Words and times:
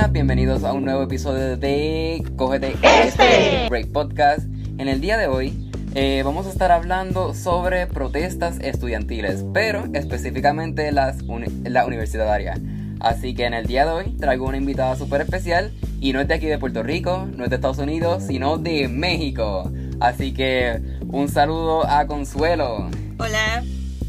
días, 0.00 0.12
bienvenidos 0.12 0.64
a 0.64 0.72
un 0.72 0.84
nuevo 0.84 1.02
episodio 1.02 1.56
de 1.58 2.24
Cógete 2.36 2.74
este 3.04 3.68
Break 3.68 3.92
Podcast. 3.92 4.46
En 4.78 4.88
el 4.88 5.00
día 5.00 5.18
de 5.18 5.26
hoy 5.26 5.70
eh, 5.94 6.22
vamos 6.24 6.46
a 6.46 6.50
estar 6.50 6.72
hablando 6.72 7.34
sobre 7.34 7.86
protestas 7.86 8.58
estudiantiles, 8.60 9.44
pero 9.52 9.84
específicamente 9.92 10.90
las 10.92 11.18
la 11.64 11.84
universitaria. 11.84 12.58
Así 13.00 13.34
que 13.34 13.44
en 13.44 13.52
el 13.52 13.66
día 13.66 13.84
de 13.84 13.90
hoy 13.90 14.16
traigo 14.16 14.46
una 14.46 14.56
invitada 14.56 14.96
súper 14.96 15.20
especial 15.20 15.72
y 16.00 16.14
no 16.14 16.20
es 16.20 16.28
de 16.28 16.34
aquí 16.34 16.46
de 16.46 16.58
Puerto 16.58 16.82
Rico, 16.82 17.28
no 17.36 17.44
es 17.44 17.50
de 17.50 17.56
Estados 17.56 17.78
Unidos, 17.78 18.22
sino 18.26 18.56
de 18.56 18.88
México. 18.88 19.70
Así 20.00 20.32
que 20.32 20.80
un 21.08 21.28
saludo 21.28 21.86
a 21.86 22.06
Consuelo. 22.06 22.88
Hola, 23.18 23.62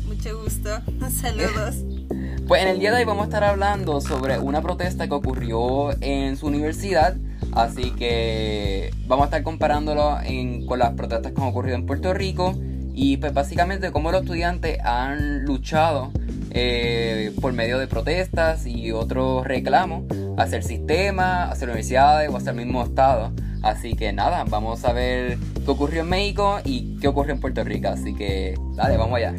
mucho 0.08 0.42
gusto. 0.42 0.70
Saludos. 1.10 1.84
Pues 2.48 2.64
en 2.64 2.68
el 2.68 2.80
día 2.80 2.92
de 2.92 2.98
hoy 2.98 3.06
vamos 3.06 3.24
a 3.24 3.26
estar 3.26 3.44
hablando 3.44 4.02
sobre 4.02 4.38
una 4.40 4.62
protesta 4.62 5.08
que 5.08 5.14
ocurrió 5.14 5.92
en 6.02 6.36
su 6.36 6.48
universidad. 6.48 7.16
Así 7.54 7.92
que 7.92 8.92
vamos 9.08 9.24
a 9.24 9.28
estar 9.28 9.44
comparándolo 9.44 10.18
con 10.68 10.80
las 10.80 10.94
protestas 10.94 11.32
que 11.32 11.42
han 11.42 11.48
ocurrido 11.48 11.76
en 11.76 11.86
Puerto 11.86 12.14
Rico. 12.14 12.56
Y 12.94 13.18
pues 13.18 13.34
básicamente 13.34 13.92
cómo 13.92 14.12
los 14.12 14.24
estudiantes 14.24 14.80
han 14.84 15.46
luchado 15.46 16.12
eh, 16.52 17.32
por 17.40 17.54
medio 17.54 17.80
de 17.80 17.88
protestas 17.88 18.66
y 18.66 18.92
otros 18.92 19.48
reclamos 19.48 20.04
hacia 20.38 20.58
el 20.58 20.64
sistema, 20.64 21.44
hacia 21.44 21.68
las 21.68 21.76
universidades 21.76 22.30
o 22.30 22.38
hacia 22.38 22.52
el 22.52 22.58
mismo 22.58 22.84
estado. 22.84 23.32
Así 23.62 23.94
que 23.94 24.12
nada, 24.12 24.44
vamos 24.44 24.84
a 24.84 24.92
ver 24.92 25.38
qué 25.64 25.72
ocurrió 25.72 26.02
en 26.02 26.10
México 26.10 26.60
y 26.66 26.98
qué 27.00 27.08
ocurrió 27.08 27.34
en 27.34 27.40
Puerto 27.40 27.64
Rico. 27.64 27.88
Así 27.90 28.14
que 28.14 28.56
dale, 28.76 28.98
vamos 28.98 29.18
allá. 29.18 29.34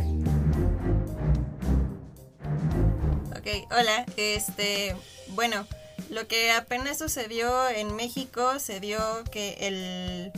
Hola. 3.70 4.06
Este, 4.17 4.97
bueno, 5.28 5.67
lo 6.11 6.27
que 6.27 6.50
apenas 6.53 6.98
sucedió 6.98 7.69
en 7.69 7.95
México 7.95 8.58
se 8.58 8.81
dio 8.81 8.98
que 9.31 9.56
el 9.61 10.33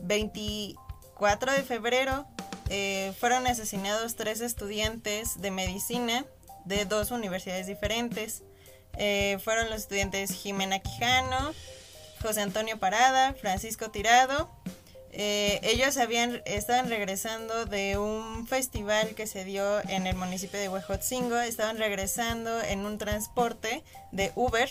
24 0.00 1.52
de 1.52 1.62
febrero 1.62 2.26
eh, 2.68 3.12
fueron 3.18 3.46
asesinados 3.46 4.16
tres 4.16 4.40
estudiantes 4.40 5.40
de 5.40 5.50
medicina 5.50 6.24
de 6.64 6.84
dos 6.84 7.10
universidades 7.10 7.66
diferentes. 7.66 8.42
Eh, 8.98 9.38
fueron 9.44 9.68
los 9.70 9.82
estudiantes 9.82 10.32
Jimena 10.32 10.78
Quijano, 10.78 11.52
José 12.22 12.40
Antonio 12.40 12.78
Parada, 12.78 13.34
Francisco 13.34 13.90
Tirado 13.90 14.50
eh, 15.18 15.60
ellos 15.62 15.96
habían 15.96 16.42
estaban 16.44 16.90
regresando 16.90 17.64
de 17.64 17.96
un 17.96 18.46
festival 18.46 19.14
que 19.14 19.26
se 19.26 19.46
dio 19.46 19.80
en 19.88 20.06
el 20.06 20.14
municipio 20.14 20.60
de 20.60 20.68
Huejotzingo, 20.68 21.38
estaban 21.38 21.78
regresando 21.78 22.60
en 22.60 22.84
un 22.84 22.98
transporte 22.98 23.82
de 24.12 24.30
Uber 24.34 24.68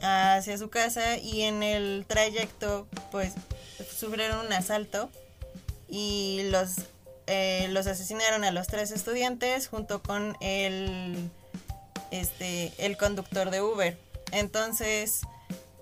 hacia 0.00 0.56
su 0.56 0.70
casa 0.70 1.18
y 1.18 1.42
en 1.42 1.64
el 1.64 2.04
trayecto 2.06 2.86
pues 3.10 3.32
sufrieron 3.92 4.46
un 4.46 4.52
asalto 4.52 5.10
y 5.88 6.42
los 6.52 6.76
eh, 7.26 7.66
los 7.70 7.88
asesinaron 7.88 8.44
a 8.44 8.52
los 8.52 8.68
tres 8.68 8.92
estudiantes 8.92 9.66
junto 9.66 10.00
con 10.00 10.36
el 10.40 11.28
este 12.12 12.72
el 12.78 12.96
conductor 12.96 13.50
de 13.50 13.62
Uber. 13.62 13.98
Entonces 14.30 15.22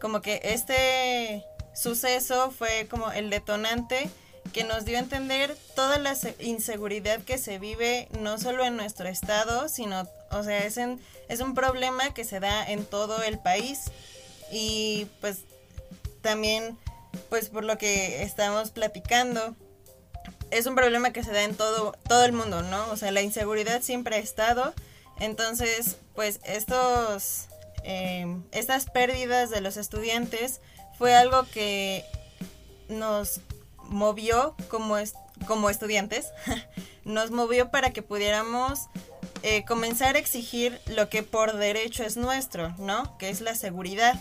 como 0.00 0.22
que 0.22 0.40
este 0.42 1.44
suceso 1.74 2.50
fue 2.50 2.86
como 2.88 3.10
el 3.12 3.30
detonante 3.30 4.10
que 4.52 4.64
nos 4.64 4.84
dio 4.84 4.96
a 4.96 5.00
entender 5.00 5.56
toda 5.74 5.98
la 5.98 6.16
inseguridad 6.40 7.22
que 7.22 7.38
se 7.38 7.58
vive 7.58 8.08
no 8.18 8.38
solo 8.38 8.64
en 8.64 8.77
nuestro 8.77 9.08
estado, 9.08 9.68
sino, 9.68 10.08
o 10.30 10.42
sea, 10.42 10.64
es, 10.64 10.78
es 11.28 11.40
un 11.40 11.55
problema 11.55 12.12
que 12.12 12.24
se 12.24 12.40
da 12.40 12.68
en 12.68 12.84
todo 12.84 13.22
el 13.22 13.39
país 13.39 13.90
y 14.50 15.06
pues 15.20 15.39
también, 16.20 16.77
pues 17.28 17.48
por 17.48 17.64
lo 17.64 17.78
que 17.78 18.22
estamos 18.22 18.70
platicando, 18.70 19.55
es 20.50 20.66
un 20.66 20.74
problema 20.74 21.12
que 21.12 21.22
se 21.22 21.33
da 21.33 21.45
en 21.45 21.55
todo, 21.55 21.92
todo 22.08 22.24
el 22.24 22.33
mundo, 22.33 22.62
¿no? 22.62 22.90
O 22.90 22.96
sea, 22.96 23.12
la 23.12 23.22
inseguridad 23.22 23.83
siempre 23.83 24.16
ha 24.16 24.18
estado, 24.18 24.74
entonces, 25.20 25.96
pues 26.14 26.40
estos, 26.45 27.46
eh, 27.84 28.27
estas 28.50 28.86
pérdidas 28.86 29.50
de 29.50 29.61
los 29.61 29.77
estudiantes, 29.77 30.61
fue 31.00 31.14
algo 31.14 31.44
que 31.44 32.05
nos 32.90 33.40
movió 33.84 34.55
como, 34.68 34.96
como 35.46 35.70
estudiantes, 35.70 36.27
nos 37.06 37.30
movió 37.30 37.70
para 37.70 37.94
que 37.94 38.02
pudiéramos 38.02 38.80
eh, 39.42 39.64
comenzar 39.64 40.16
a 40.16 40.18
exigir 40.18 40.78
lo 40.84 41.08
que 41.08 41.22
por 41.22 41.56
derecho 41.56 42.05
es 42.05 42.18
nuestro, 42.18 42.74
¿no? 42.77 43.16
Que 43.16 43.30
es 43.30 43.40
la 43.40 43.55
seguridad. 43.55 44.20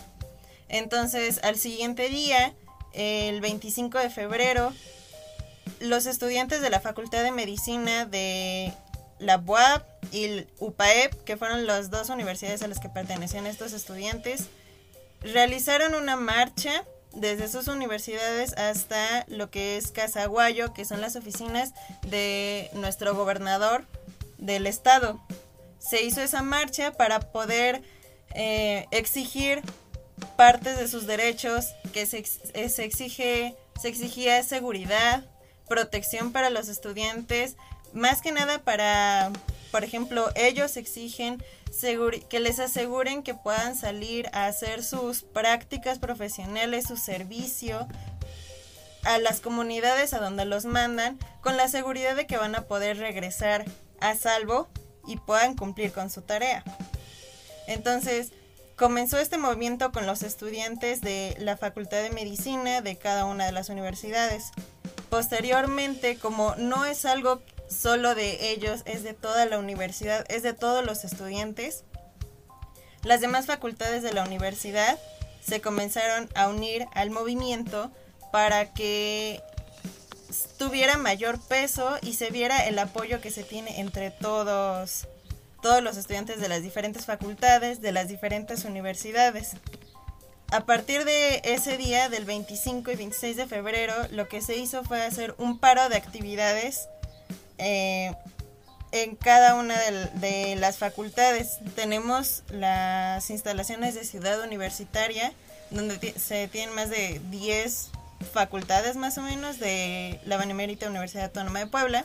Entonces, 0.70 1.40
al 1.42 1.58
siguiente 1.58 2.08
día, 2.08 2.54
el 2.94 3.42
25 3.42 3.98
de 3.98 4.08
febrero, 4.08 4.72
los 5.80 6.06
estudiantes 6.06 6.62
de 6.62 6.70
la 6.70 6.80
Facultad 6.80 7.22
de 7.22 7.30
Medicina 7.30 8.06
de 8.06 8.72
la 9.18 9.36
UAP 9.36 9.86
y 10.12 10.24
el 10.24 10.48
UPAEP, 10.58 11.24
que 11.24 11.36
fueron 11.36 11.66
las 11.66 11.90
dos 11.90 12.08
universidades 12.08 12.62
a 12.62 12.68
las 12.68 12.80
que 12.80 12.88
pertenecían 12.88 13.46
estos 13.46 13.74
estudiantes, 13.74 14.48
realizaron 15.20 15.94
una 15.94 16.16
marcha 16.16 16.84
desde 17.12 17.48
sus 17.48 17.68
universidades 17.68 18.52
hasta 18.54 19.24
lo 19.28 19.50
que 19.50 19.76
es 19.76 19.90
Casaguayo, 19.90 20.72
que 20.72 20.84
son 20.84 21.00
las 21.00 21.16
oficinas 21.16 21.72
de 22.02 22.70
nuestro 22.74 23.14
gobernador 23.14 23.84
del 24.38 24.66
estado. 24.66 25.20
Se 25.78 26.02
hizo 26.02 26.20
esa 26.20 26.42
marcha 26.42 26.92
para 26.92 27.20
poder 27.20 27.82
eh, 28.34 28.86
exigir 28.90 29.62
partes 30.36 30.78
de 30.78 30.88
sus 30.88 31.06
derechos, 31.06 31.74
que 31.92 32.06
se, 32.06 32.24
eh, 32.54 32.68
se, 32.68 32.84
exige, 32.84 33.56
se 33.80 33.88
exigía 33.88 34.42
seguridad, 34.42 35.24
protección 35.68 36.32
para 36.32 36.50
los 36.50 36.68
estudiantes, 36.68 37.56
más 37.92 38.20
que 38.20 38.32
nada 38.32 38.58
para, 38.62 39.32
por 39.70 39.84
ejemplo, 39.84 40.30
ellos 40.36 40.76
exigen 40.76 41.42
que 42.28 42.40
les 42.40 42.58
aseguren 42.58 43.22
que 43.22 43.34
puedan 43.34 43.76
salir 43.76 44.28
a 44.32 44.46
hacer 44.46 44.82
sus 44.82 45.22
prácticas 45.22 45.98
profesionales, 45.98 46.86
su 46.86 46.96
servicio 46.96 47.86
a 49.04 49.18
las 49.18 49.40
comunidades 49.40 50.12
a 50.12 50.20
donde 50.20 50.44
los 50.44 50.64
mandan, 50.64 51.18
con 51.40 51.56
la 51.56 51.68
seguridad 51.68 52.16
de 52.16 52.26
que 52.26 52.36
van 52.36 52.54
a 52.54 52.62
poder 52.62 52.98
regresar 52.98 53.64
a 54.00 54.14
salvo 54.14 54.68
y 55.06 55.16
puedan 55.16 55.56
cumplir 55.56 55.92
con 55.92 56.10
su 56.10 56.22
tarea. 56.22 56.62
Entonces, 57.66 58.32
comenzó 58.76 59.18
este 59.18 59.38
movimiento 59.38 59.92
con 59.92 60.06
los 60.06 60.22
estudiantes 60.22 61.00
de 61.00 61.36
la 61.38 61.56
Facultad 61.56 62.02
de 62.02 62.10
Medicina 62.10 62.80
de 62.80 62.96
cada 62.96 63.24
una 63.24 63.46
de 63.46 63.52
las 63.52 63.68
universidades. 63.68 64.50
Posteriormente, 65.08 66.16
como 66.16 66.54
no 66.56 66.84
es 66.84 67.04
algo 67.04 67.42
solo 67.70 68.14
de 68.14 68.50
ellos, 68.50 68.82
es 68.84 69.02
de 69.02 69.14
toda 69.14 69.46
la 69.46 69.58
universidad, 69.58 70.24
es 70.28 70.42
de 70.42 70.52
todos 70.52 70.84
los 70.84 71.04
estudiantes. 71.04 71.84
Las 73.02 73.20
demás 73.20 73.46
facultades 73.46 74.02
de 74.02 74.12
la 74.12 74.24
universidad 74.24 74.98
se 75.40 75.60
comenzaron 75.60 76.28
a 76.34 76.48
unir 76.48 76.86
al 76.92 77.10
movimiento 77.10 77.90
para 78.32 78.72
que 78.74 79.40
tuviera 80.58 80.98
mayor 80.98 81.40
peso 81.40 81.96
y 82.02 82.14
se 82.14 82.30
viera 82.30 82.66
el 82.66 82.78
apoyo 82.78 83.20
que 83.20 83.30
se 83.30 83.42
tiene 83.42 83.80
entre 83.80 84.10
todos 84.10 85.06
todos 85.62 85.82
los 85.82 85.96
estudiantes 85.96 86.40
de 86.40 86.48
las 86.48 86.62
diferentes 86.62 87.04
facultades, 87.04 87.80
de 87.80 87.92
las 87.92 88.08
diferentes 88.08 88.64
universidades. 88.64 89.52
A 90.50 90.64
partir 90.64 91.04
de 91.04 91.42
ese 91.44 91.76
día, 91.76 92.08
del 92.08 92.24
25 92.24 92.90
y 92.90 92.96
26 92.96 93.36
de 93.36 93.46
febrero, 93.46 93.94
lo 94.10 94.26
que 94.26 94.40
se 94.40 94.56
hizo 94.56 94.82
fue 94.84 95.02
hacer 95.02 95.34
un 95.38 95.58
paro 95.58 95.88
de 95.88 95.96
actividades 95.96 96.88
eh, 97.60 98.14
en 98.92 99.14
cada 99.16 99.54
una 99.54 99.78
de, 100.14 100.56
las 100.56 100.78
facultades. 100.78 101.58
Tenemos 101.76 102.42
las 102.50 103.30
instalaciones 103.30 103.94
de 103.94 104.04
ciudad 104.04 104.40
universitaria, 104.42 105.32
donde 105.70 106.14
se 106.18 106.48
tienen 106.48 106.74
más 106.74 106.90
de 106.90 107.20
10 107.30 107.90
facultades 108.32 108.96
más 108.96 109.16
o 109.18 109.22
menos 109.22 109.58
de 109.58 110.20
la 110.26 110.36
Benemérita 110.36 110.88
Universidad 110.88 111.26
Autónoma 111.26 111.60
de 111.60 111.66
Puebla. 111.66 112.04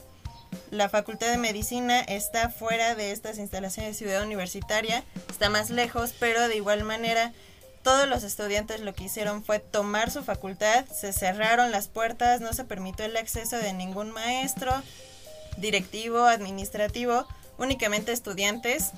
La 0.72 0.88
Facultad 0.88 1.32
de 1.32 1.38
Medicina 1.38 2.00
está 2.00 2.50
fuera 2.50 2.96
de 2.96 3.12
estas 3.12 3.40
instalaciones 3.40 3.92
de 3.92 3.98
ciudad 3.98 4.24
universitaria, 4.24 5.04
está 5.30 5.50
más 5.50 5.70
lejos, 5.70 6.14
pero 6.20 6.48
de 6.48 6.56
igual 6.56 6.84
manera 6.84 7.34
todos 7.84 8.08
los 8.08 8.24
estudiantes 8.24 8.80
lo 8.82 8.96
que 8.96 9.04
hicieron 9.04 9.44
fue 9.44 9.60
tomar 9.60 10.10
su 10.10 10.24
facultad, 10.24 10.86
se 10.86 11.14
cerraron 11.14 11.72
las 11.72 11.88
puertas, 11.88 12.42
no 12.42 12.54
se 12.54 12.64
permitió 12.64 13.06
el 13.06 13.16
acceso 13.18 13.58
de 13.58 13.74
ningún 13.74 14.12
maestro, 14.12 14.72
directivo, 15.58 16.26
administrativo, 16.26 17.28
únicamente 17.58 18.12
estudiantes. 18.12 18.92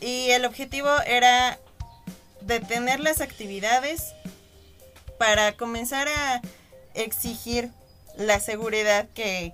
Y 0.00 0.30
el 0.30 0.44
objetivo 0.44 0.88
era 1.06 1.58
detener 2.40 3.00
las 3.00 3.20
actividades 3.20 4.14
para 5.18 5.56
comenzar 5.56 6.08
a 6.08 6.40
exigir 6.94 7.70
la 8.16 8.40
seguridad 8.40 9.08
que, 9.14 9.52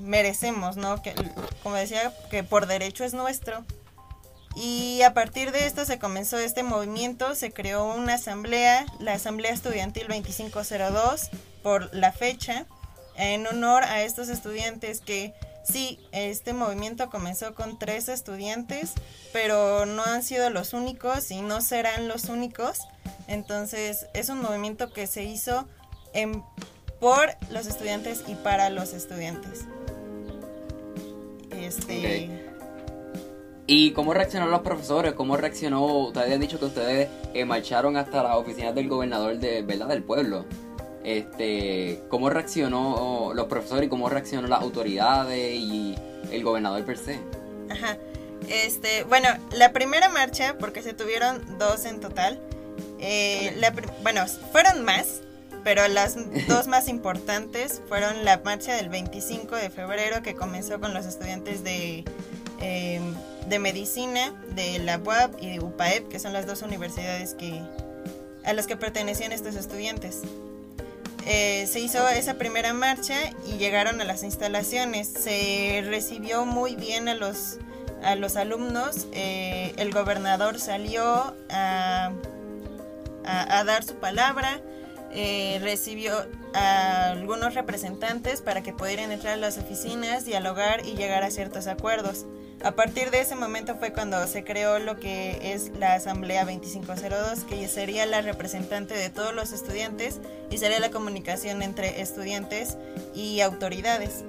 merecemos, 0.00 0.76
¿no? 0.76 1.02
Que, 1.02 1.14
como 1.62 1.76
decía, 1.76 2.12
que 2.30 2.44
por 2.44 2.66
derecho 2.66 3.04
es 3.04 3.14
nuestro. 3.14 3.64
Y 4.56 5.02
a 5.02 5.14
partir 5.14 5.52
de 5.52 5.66
esto 5.66 5.84
se 5.84 5.98
comenzó 5.98 6.38
este 6.38 6.62
movimiento, 6.62 7.34
se 7.34 7.52
creó 7.52 7.94
una 7.94 8.14
asamblea, 8.14 8.84
la 8.98 9.14
Asamblea 9.14 9.52
Estudiantil 9.52 10.08
2502, 10.08 11.30
por 11.62 11.94
la 11.94 12.12
fecha, 12.12 12.66
en 13.20 13.46
honor 13.46 13.84
a 13.84 14.02
estos 14.02 14.28
estudiantes 14.28 15.00
que 15.00 15.34
sí, 15.62 16.00
este 16.12 16.54
movimiento 16.54 17.10
comenzó 17.10 17.54
con 17.54 17.78
tres 17.78 18.08
estudiantes, 18.08 18.94
pero 19.32 19.84
no 19.86 20.02
han 20.02 20.22
sido 20.22 20.50
los 20.50 20.72
únicos 20.72 21.30
y 21.30 21.42
no 21.42 21.60
serán 21.60 22.08
los 22.08 22.24
únicos. 22.24 22.78
Entonces 23.28 24.06
es 24.14 24.28
un 24.30 24.40
movimiento 24.40 24.92
que 24.92 25.06
se 25.06 25.24
hizo 25.24 25.68
en, 26.14 26.42
por 26.98 27.30
los 27.50 27.66
estudiantes 27.66 28.24
y 28.26 28.34
para 28.34 28.70
los 28.70 28.92
estudiantes. 28.92 29.66
Este... 31.50 32.46
¿Y 33.72 33.92
cómo 33.92 34.14
reaccionaron 34.14 34.50
los 34.50 34.62
profesores? 34.62 35.12
¿Cómo 35.12 35.36
reaccionó? 35.36 35.86
Ustedes 36.08 36.32
han 36.32 36.40
dicho 36.40 36.58
que 36.58 36.64
ustedes 36.64 37.08
eh, 37.34 37.44
marcharon 37.44 37.96
hasta 37.96 38.20
las 38.20 38.36
oficinas 38.36 38.74
del 38.74 38.88
gobernador 38.88 39.38
de, 39.38 39.62
¿verdad? 39.62 39.86
del 39.86 40.02
pueblo. 40.02 40.44
Este, 41.04 42.00
¿Cómo 42.08 42.28
reaccionó 42.30 43.32
los 43.34 43.46
profesores 43.46 43.86
y 43.86 43.88
cómo 43.88 44.08
reaccionó 44.08 44.48
las 44.48 44.60
autoridades 44.60 45.54
y 45.54 45.96
el 46.30 46.42
gobernador 46.44 46.84
per 46.84 46.98
se? 46.98 47.20
Ajá. 47.70 47.96
Este, 48.48 49.04
bueno, 49.04 49.28
la 49.52 49.72
primera 49.72 50.08
marcha, 50.08 50.56
porque 50.58 50.82
se 50.82 50.92
tuvieron 50.92 51.58
dos 51.58 51.84
en 51.84 52.00
total, 52.00 52.40
eh, 52.98 53.54
bueno, 54.02 54.26
fueron 54.52 54.84
más, 54.84 55.20
pero 55.64 55.86
las 55.88 56.16
dos 56.48 56.66
más 56.68 56.88
importantes 56.88 57.80
fueron 57.88 58.24
la 58.24 58.40
marcha 58.44 58.74
del 58.74 58.88
25 58.88 59.56
de 59.56 59.70
febrero 59.70 60.22
que 60.22 60.34
comenzó 60.34 60.80
con 60.80 60.94
los 60.94 61.06
estudiantes 61.06 61.64
de 61.64 62.04
em, 62.60 63.14
de 63.50 63.58
medicina 63.58 64.32
de 64.54 64.78
la 64.78 64.98
UAP 64.98 65.42
y 65.42 65.50
de 65.50 65.60
UPAEP, 65.60 66.08
que 66.08 66.18
son 66.18 66.32
las 66.32 66.46
dos 66.46 66.62
universidades 66.62 67.34
que, 67.34 67.60
a 68.44 68.52
las 68.52 68.66
que 68.66 68.76
pertenecían 68.76 69.32
estos 69.32 69.56
estudiantes. 69.56 70.20
Eh, 71.26 71.66
se 71.66 71.80
hizo 71.80 72.08
esa 72.08 72.34
primera 72.34 72.72
marcha 72.72 73.30
y 73.46 73.58
llegaron 73.58 74.00
a 74.00 74.04
las 74.04 74.22
instalaciones. 74.22 75.08
Se 75.08 75.82
recibió 75.86 76.44
muy 76.44 76.76
bien 76.76 77.08
a 77.08 77.14
los, 77.14 77.58
a 78.02 78.14
los 78.16 78.36
alumnos. 78.36 79.06
Eh, 79.12 79.74
el 79.76 79.92
gobernador 79.92 80.58
salió 80.58 81.34
a, 81.50 82.12
dar 83.24 83.84
su 83.84 83.94
palabra. 83.96 84.60
Eh, 85.12 85.58
recibió 85.62 86.14
a 86.54 87.10
algunos 87.10 87.54
representantes 87.54 88.42
para 88.42 88.62
que 88.62 88.72
pudieran 88.72 89.10
entrar 89.10 89.34
a 89.34 89.36
las 89.36 89.58
oficinas, 89.58 90.24
dialogar 90.24 90.86
y 90.86 90.94
llegar 90.94 91.24
a 91.24 91.30
ciertos 91.30 91.66
acuerdos. 91.66 92.26
A 92.62 92.72
partir 92.72 93.10
de 93.10 93.20
ese 93.20 93.36
momento 93.36 93.76
fue 93.76 93.90
cuando 93.90 94.26
se 94.26 94.44
creó 94.44 94.78
lo 94.78 95.00
que 95.00 95.54
es 95.54 95.70
la 95.78 95.94
Asamblea 95.94 96.44
2502, 96.44 97.44
que 97.44 97.66
sería 97.68 98.04
la 98.04 98.20
representante 98.20 98.92
de 98.92 99.08
todos 99.08 99.34
los 99.34 99.52
estudiantes 99.52 100.20
y 100.50 100.58
sería 100.58 100.78
la 100.78 100.90
comunicación 100.90 101.62
entre 101.62 102.02
estudiantes 102.02 102.76
y 103.14 103.40
autoridades. 103.40 104.24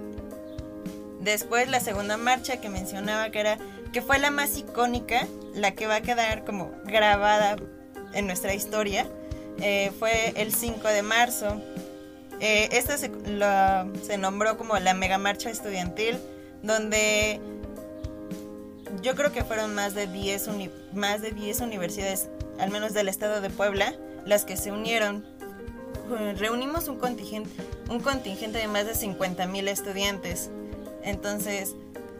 Después 1.19 1.69
la 1.69 1.81
segunda 1.81 2.15
marcha 2.15 2.61
que 2.61 2.69
mencionaba 2.69 3.31
que 3.31 3.41
era 3.41 3.57
que 3.91 4.01
fue 4.01 4.17
la 4.17 4.31
más 4.31 4.57
icónica, 4.57 5.27
la 5.53 5.71
que 5.71 5.87
va 5.87 5.95
a 5.95 6.01
quedar 6.01 6.45
como 6.45 6.71
grabada 6.85 7.57
en 8.13 8.27
nuestra 8.27 8.53
historia, 8.53 9.07
eh, 9.59 9.91
fue 9.99 10.31
el 10.37 10.53
5 10.53 10.87
de 10.87 11.01
marzo. 11.01 11.61
Eh, 12.39 12.69
esta 12.71 12.97
se, 12.97 13.11
se 14.03 14.17
nombró 14.17 14.57
como 14.57 14.79
la 14.79 14.93
mega 14.93 15.17
marcha 15.17 15.49
estudiantil, 15.49 16.17
donde 16.63 17.41
yo 19.01 19.15
creo 19.15 19.31
que 19.31 19.43
fueron 19.43 19.73
más 19.75 19.93
de 19.93 20.07
10 20.07 20.49
más 20.93 21.21
de 21.21 21.31
10 21.31 21.61
universidades, 21.61 22.29
al 22.59 22.69
menos 22.69 22.93
del 22.93 23.09
estado 23.09 23.41
de 23.41 23.49
Puebla, 23.49 23.95
las 24.25 24.45
que 24.45 24.57
se 24.57 24.71
unieron. 24.71 25.25
Reunimos 26.37 26.87
un 26.87 26.97
contingente, 26.97 27.49
un 27.89 28.01
contingente 28.01 28.57
de 28.57 28.67
más 28.67 28.85
de 28.85 28.95
50 28.95 29.47
mil 29.47 29.67
estudiantes. 29.67 30.49
Entonces, 31.03 31.75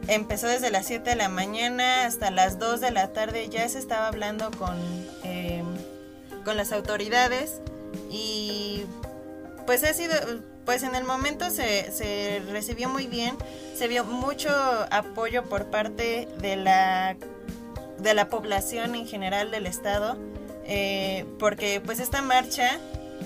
empezó 0.08 0.46
desde 0.48 0.70
las 0.70 0.86
7 0.86 1.10
de 1.10 1.16
la 1.16 1.28
mañana 1.28 2.06
hasta 2.06 2.30
las 2.30 2.58
2 2.58 2.80
de 2.80 2.90
la 2.90 3.12
tarde. 3.12 3.48
Ya 3.48 3.68
se 3.68 3.78
estaba 3.78 4.08
hablando 4.08 4.50
con, 4.52 4.76
em, 5.22 5.66
con 6.44 6.56
las 6.56 6.72
autoridades 6.72 7.60
y 8.10 8.84
pues 9.66 9.84
ha 9.84 9.92
sido, 9.92 10.14
pues 10.64 10.82
en 10.82 10.94
el 10.94 11.04
momento 11.04 11.50
se, 11.50 11.90
se 11.92 12.42
recibió 12.50 12.88
muy 12.88 13.06
bien 13.06 13.36
se 13.82 13.88
vio 13.88 14.04
mucho 14.04 14.48
apoyo 14.90 15.44
por 15.44 15.66
parte 15.66 16.28
de 16.38 16.54
la, 16.54 17.16
de 17.98 18.14
la 18.14 18.28
población 18.28 18.94
en 18.94 19.08
general 19.08 19.50
del 19.50 19.66
estado, 19.66 20.16
eh, 20.64 21.24
porque 21.40 21.80
pues 21.84 21.98
esta 21.98 22.22
marcha, 22.22 22.78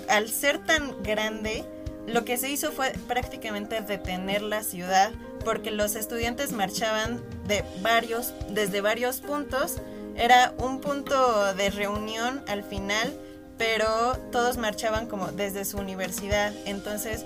al 0.09 0.31
ser 0.31 0.65
tan 0.65 1.03
grande, 1.03 1.65
lo 2.07 2.25
que 2.25 2.37
se 2.37 2.49
hizo 2.49 2.73
fue 2.73 2.93
prácticamente 3.09 3.81
detener 3.83 4.41
la 4.41 4.63
ciudad, 4.63 5.13
porque 5.45 5.71
los 5.71 5.95
estudiantes 5.97 6.53
marchaban 6.53 7.21
de 7.47 7.65
varios, 7.83 8.33
desde 8.49 8.81
varios 8.81 9.21
puntos, 9.21 9.77
era 10.17 10.55
un 10.57 10.81
punto 10.81 11.53
de 11.55 11.69
reunión 11.69 12.43
al 12.49 12.63
final, 12.63 13.13
pero 13.59 14.17
todos 14.33 14.57
marchaban 14.59 15.07
como 15.07 15.29
desde 15.29 15.65
su 15.65 15.79
universidad, 15.79 16.53
entonces 16.65 17.25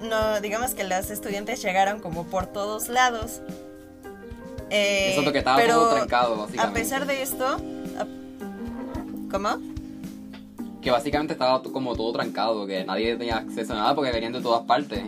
no, 0.00 0.40
digamos 0.40 0.74
que 0.74 0.84
las 0.84 1.10
estudiantes 1.10 1.62
llegaron 1.62 2.00
como 2.00 2.24
por 2.24 2.46
todos 2.46 2.88
lados. 2.88 3.40
Eh, 4.70 5.16
Eso 5.16 5.32
que 5.32 5.38
estaba 5.38 5.64
todo 5.66 5.94
trancado. 5.94 6.48
A 6.58 6.70
pesar 6.72 7.06
de 7.06 7.22
esto, 7.22 7.56
¿cómo? 9.30 9.58
Que 10.82 10.90
básicamente 10.90 11.32
estaba 11.32 11.62
como 11.62 11.96
todo 11.96 12.12
trancado, 12.12 12.66
que 12.66 12.84
nadie 12.84 13.16
tenía 13.16 13.38
acceso 13.38 13.72
a 13.72 13.76
nada 13.76 13.94
porque 13.94 14.10
venían 14.10 14.32
de 14.32 14.40
todas 14.40 14.62
partes. 14.62 15.02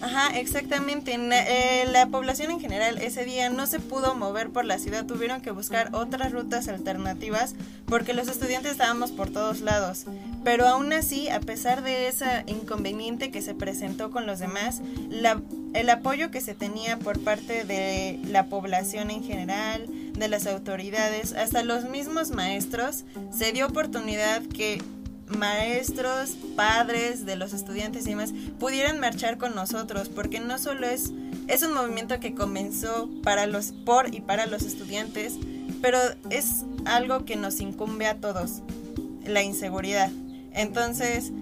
Ajá, 0.00 0.38
exactamente. 0.38 1.14
Eh, 1.14 1.86
la 1.90 2.06
población 2.06 2.50
en 2.50 2.60
general 2.60 2.98
ese 2.98 3.24
día 3.24 3.50
no 3.50 3.66
se 3.66 3.80
pudo 3.80 4.14
mover 4.14 4.50
por 4.50 4.64
la 4.64 4.78
ciudad, 4.78 5.06
tuvieron 5.06 5.40
que 5.40 5.50
buscar 5.50 5.94
otras 5.94 6.32
rutas 6.32 6.68
alternativas 6.68 7.54
porque 7.86 8.14
los 8.14 8.28
estudiantes 8.28 8.72
estábamos 8.72 9.10
por 9.10 9.30
todos 9.30 9.60
lados. 9.60 10.04
Pero 10.44 10.66
aún 10.68 10.92
así, 10.92 11.28
a 11.28 11.40
pesar 11.40 11.82
de 11.82 12.08
ese 12.08 12.44
inconveniente 12.46 13.30
que 13.30 13.42
se 13.42 13.54
presentó 13.54 14.10
con 14.10 14.26
los 14.26 14.38
demás, 14.38 14.80
el 15.74 15.90
apoyo 15.90 16.30
que 16.30 16.40
se 16.40 16.54
tenía 16.54 16.98
por 16.98 17.18
parte 17.20 17.64
de 17.64 18.20
la 18.24 18.46
población 18.46 19.10
en 19.10 19.24
general, 19.24 19.86
de 20.14 20.28
las 20.28 20.46
autoridades, 20.46 21.32
hasta 21.32 21.62
los 21.62 21.84
mismos 21.84 22.30
maestros, 22.30 23.04
se 23.36 23.52
dio 23.52 23.66
oportunidad 23.66 24.42
que 24.42 24.82
maestros, 25.30 26.30
padres 26.56 27.26
de 27.26 27.36
los 27.36 27.52
estudiantes 27.52 28.06
y 28.06 28.10
demás 28.10 28.32
pudieran 28.58 28.98
marchar 28.98 29.38
con 29.38 29.54
nosotros, 29.54 30.08
porque 30.08 30.40
no 30.40 30.58
solo 30.58 30.86
es 30.86 31.12
es 31.48 31.62
un 31.62 31.72
movimiento 31.72 32.20
que 32.20 32.34
comenzó 32.34 33.08
para 33.22 33.46
los 33.46 33.72
por 33.72 34.14
y 34.14 34.20
para 34.20 34.46
los 34.46 34.62
estudiantes, 34.62 35.34
pero 35.80 35.98
es 36.28 36.64
algo 36.84 37.24
que 37.24 37.36
nos 37.36 37.60
incumbe 37.60 38.06
a 38.06 38.16
todos, 38.16 38.60
la 39.24 39.42
inseguridad. 39.42 40.10
Entonces, 40.52 41.32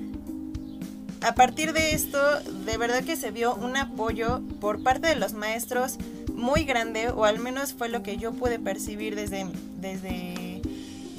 a 1.23 1.35
partir 1.35 1.73
de 1.73 1.93
esto, 1.93 2.19
de 2.65 2.79
verdad 2.79 3.03
que 3.03 3.17
se 3.17 3.33
vio 3.33 3.57
un 3.57 3.77
apoyo 3.77 4.43
por 4.61 4.83
parte 4.85 5.09
de 5.09 5.17
los 5.17 5.33
maestros 5.33 5.99
muy 6.33 6.65
grande, 6.65 7.09
o 7.09 7.25
al 7.25 7.41
menos 7.41 7.75
fue 7.75 7.89
lo 7.89 8.05
que 8.05 8.17
yo 8.17 8.33
pude 8.33 8.61
percibir 8.61 9.17
desde, 9.17 9.47
desde 9.81 10.63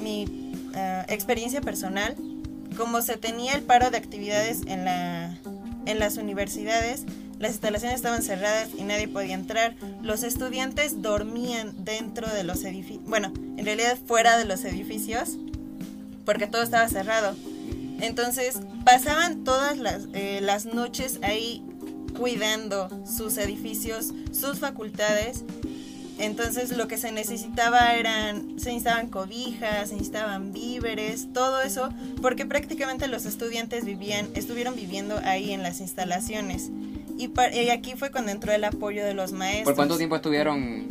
mi 0.01 0.53
eh, 0.73 1.05
experiencia 1.09 1.59
personal 1.59 2.15
como 2.77 3.01
se 3.01 3.17
tenía 3.17 3.53
el 3.53 3.63
paro 3.63 3.89
de 3.89 3.97
actividades 3.97 4.61
en, 4.67 4.85
la, 4.85 5.35
en 5.85 5.99
las 5.99 6.17
universidades, 6.17 7.05
las 7.39 7.51
instalaciones 7.51 7.95
estaban 7.95 8.21
cerradas 8.21 8.69
y 8.77 8.83
nadie 8.83 9.07
podía 9.07 9.33
entrar. 9.33 9.75
Los 10.01 10.23
estudiantes 10.23 11.01
dormían 11.01 11.83
dentro 11.83 12.27
de 12.27 12.43
los 12.43 12.63
edificios, 12.63 13.03
bueno, 13.05 13.33
en 13.57 13.65
realidad 13.65 13.97
fuera 14.05 14.37
de 14.37 14.45
los 14.45 14.63
edificios, 14.63 15.37
porque 16.23 16.47
todo 16.47 16.61
estaba 16.61 16.87
cerrado. 16.87 17.35
Entonces 17.99 18.59
pasaban 18.85 19.43
todas 19.43 19.77
las, 19.77 20.03
eh, 20.13 20.39
las 20.41 20.65
noches 20.65 21.19
ahí 21.23 21.63
cuidando 22.15 22.89
sus 23.05 23.37
edificios, 23.37 24.13
sus 24.31 24.59
facultades 24.59 25.43
entonces 26.19 26.75
lo 26.75 26.87
que 26.87 26.97
se 26.97 27.11
necesitaba 27.11 27.93
eran, 27.95 28.59
se 28.59 28.69
necesitaban 28.69 29.09
cobijas, 29.09 29.89
se 29.89 29.95
necesitaban 29.95 30.51
víveres, 30.51 31.31
todo 31.33 31.61
eso, 31.61 31.89
porque 32.21 32.45
prácticamente 32.45 33.07
los 33.07 33.25
estudiantes 33.25 33.85
vivían, 33.85 34.27
estuvieron 34.33 34.75
viviendo 34.75 35.19
ahí 35.23 35.51
en 35.51 35.63
las 35.63 35.79
instalaciones. 35.79 36.71
Y, 37.17 37.31
aquí 37.69 37.95
fue 37.95 38.11
cuando 38.11 38.31
entró 38.31 38.51
el 38.51 38.63
apoyo 38.63 39.03
de 39.03 39.13
los 39.13 39.31
maestros. 39.31 39.65
¿Por 39.65 39.75
cuánto 39.75 39.97
tiempo 39.97 40.15
estuvieron? 40.15 40.87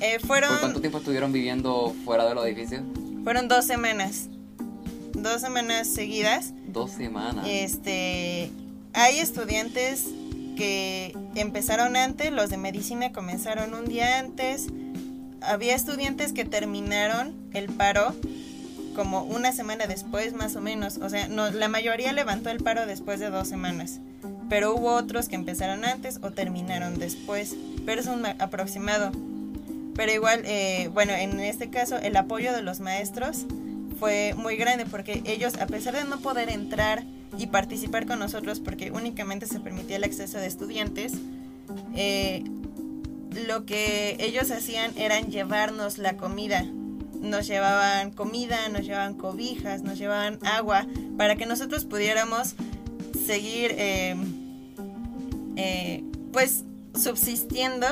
Eh, 0.00 0.18
fueron, 0.24 0.50
¿Por 0.50 0.60
cuánto 0.60 0.80
tiempo 0.80 0.98
estuvieron 0.98 1.32
viviendo 1.32 1.94
fuera 2.04 2.28
de 2.28 2.34
los 2.34 2.44
edificios? 2.46 2.82
Fueron 3.24 3.48
dos 3.48 3.64
semanas. 3.64 4.28
Dos 5.12 5.40
semanas 5.40 5.88
seguidas. 5.88 6.52
Dos 6.68 6.92
semanas. 6.92 7.46
Este, 7.48 8.50
hay 8.92 9.18
estudiantes 9.18 10.04
que 10.56 11.16
empezaron 11.36 11.96
antes, 11.96 12.32
los 12.32 12.50
de 12.50 12.56
medicina 12.56 13.12
comenzaron 13.12 13.74
un 13.74 13.84
día 13.84 14.18
antes, 14.18 14.66
había 15.40 15.74
estudiantes 15.76 16.32
que 16.32 16.44
terminaron 16.44 17.34
el 17.52 17.66
paro 17.66 18.14
como 18.96 19.22
una 19.24 19.52
semana 19.52 19.86
después 19.86 20.32
más 20.32 20.56
o 20.56 20.60
menos. 20.60 20.96
O 20.96 21.08
sea, 21.08 21.28
la 21.28 21.68
mayoría 21.68 22.12
levantó 22.12 22.50
el 22.50 22.58
paro 22.58 22.86
después 22.86 23.20
de 23.20 23.30
dos 23.30 23.46
semanas. 23.46 24.00
Pero 24.48 24.74
hubo 24.74 24.94
otros 24.94 25.28
que 25.28 25.36
empezaron 25.36 25.84
antes 25.84 26.18
o 26.22 26.30
terminaron 26.30 26.98
después. 26.98 27.54
Pero 27.84 28.00
es 28.00 28.06
un 28.06 28.24
aproximado. 28.26 29.12
Pero 29.94 30.12
igual, 30.12 30.42
eh, 30.44 30.90
bueno, 30.92 31.12
en 31.12 31.38
este 31.40 31.70
caso 31.70 31.96
el 31.98 32.16
apoyo 32.16 32.52
de 32.52 32.62
los 32.62 32.80
maestros 32.80 33.46
fue 33.98 34.34
muy 34.36 34.56
grande 34.56 34.86
porque 34.86 35.22
ellos, 35.26 35.54
a 35.60 35.66
pesar 35.66 35.94
de 35.94 36.04
no 36.04 36.18
poder 36.20 36.50
entrar 36.50 37.04
y 37.38 37.48
participar 37.48 38.06
con 38.06 38.18
nosotros 38.18 38.60
porque 38.60 38.90
únicamente 38.90 39.46
se 39.46 39.60
permitía 39.60 39.96
el 39.96 40.04
acceso 40.04 40.38
de 40.38 40.46
estudiantes, 40.46 41.12
eh, 41.94 42.44
lo 43.46 43.66
que 43.66 44.16
ellos 44.20 44.50
hacían 44.50 44.96
eran 44.96 45.30
llevarnos 45.30 45.98
la 45.98 46.16
comida. 46.16 46.64
Nos 47.20 47.46
llevaban 47.46 48.12
comida, 48.12 48.68
nos 48.68 48.82
llevaban 48.82 49.14
cobijas, 49.14 49.82
nos 49.82 49.98
llevaban 49.98 50.38
agua 50.44 50.86
para 51.16 51.36
que 51.36 51.46
nosotros 51.46 51.84
pudiéramos 51.84 52.54
seguir 53.26 53.74
em, 53.78 54.24
eh, 55.56 56.04
pues 56.32 56.64
subsistiendo 56.94 57.86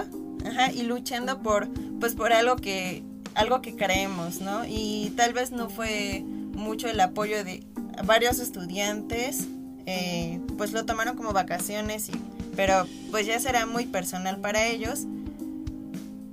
y 0.74 0.82
luchando 0.82 1.42
por 1.42 1.68
pues 2.00 2.14
por 2.14 2.32
algo 2.32 2.56
que 2.56 3.02
algo 3.34 3.60
que 3.62 3.74
creemos, 3.74 4.40
¿no? 4.40 4.64
Y 4.66 5.12
tal 5.16 5.32
vez 5.32 5.50
no 5.50 5.68
fue 5.68 6.22
mucho 6.24 6.88
el 6.88 7.00
apoyo 7.00 7.42
de 7.44 7.64
varios 8.04 8.38
estudiantes, 8.38 9.46
eh, 9.86 10.40
pues 10.56 10.72
lo 10.72 10.84
tomaron 10.84 11.16
como 11.16 11.32
vacaciones, 11.32 12.08
y, 12.08 12.12
pero 12.56 12.86
pues 13.10 13.26
ya 13.26 13.38
será 13.38 13.66
muy 13.66 13.86
personal 13.86 14.38
para 14.38 14.66
ellos. 14.66 15.06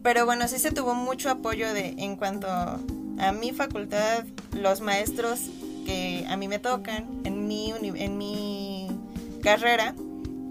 Pero 0.04 0.26
bueno, 0.26 0.48
sí 0.48 0.58
se 0.58 0.72
tuvo 0.72 0.96
mucho 0.96 1.30
apoyo 1.30 1.74
de 1.74 1.96
en 1.98 2.16
cuanto 2.16 2.48
a 2.48 3.32
mi 3.40 3.52
facultad, 3.52 4.24
los 4.54 4.82
maestros 4.82 5.42
que 5.86 6.26
a 6.28 6.38
mí 6.38 6.48
me 6.48 6.60
tocan 6.60 7.06
en 7.24 7.48
mi, 7.48 7.72
en 7.72 8.18
mi 8.18 8.88
carrera, 9.44 9.96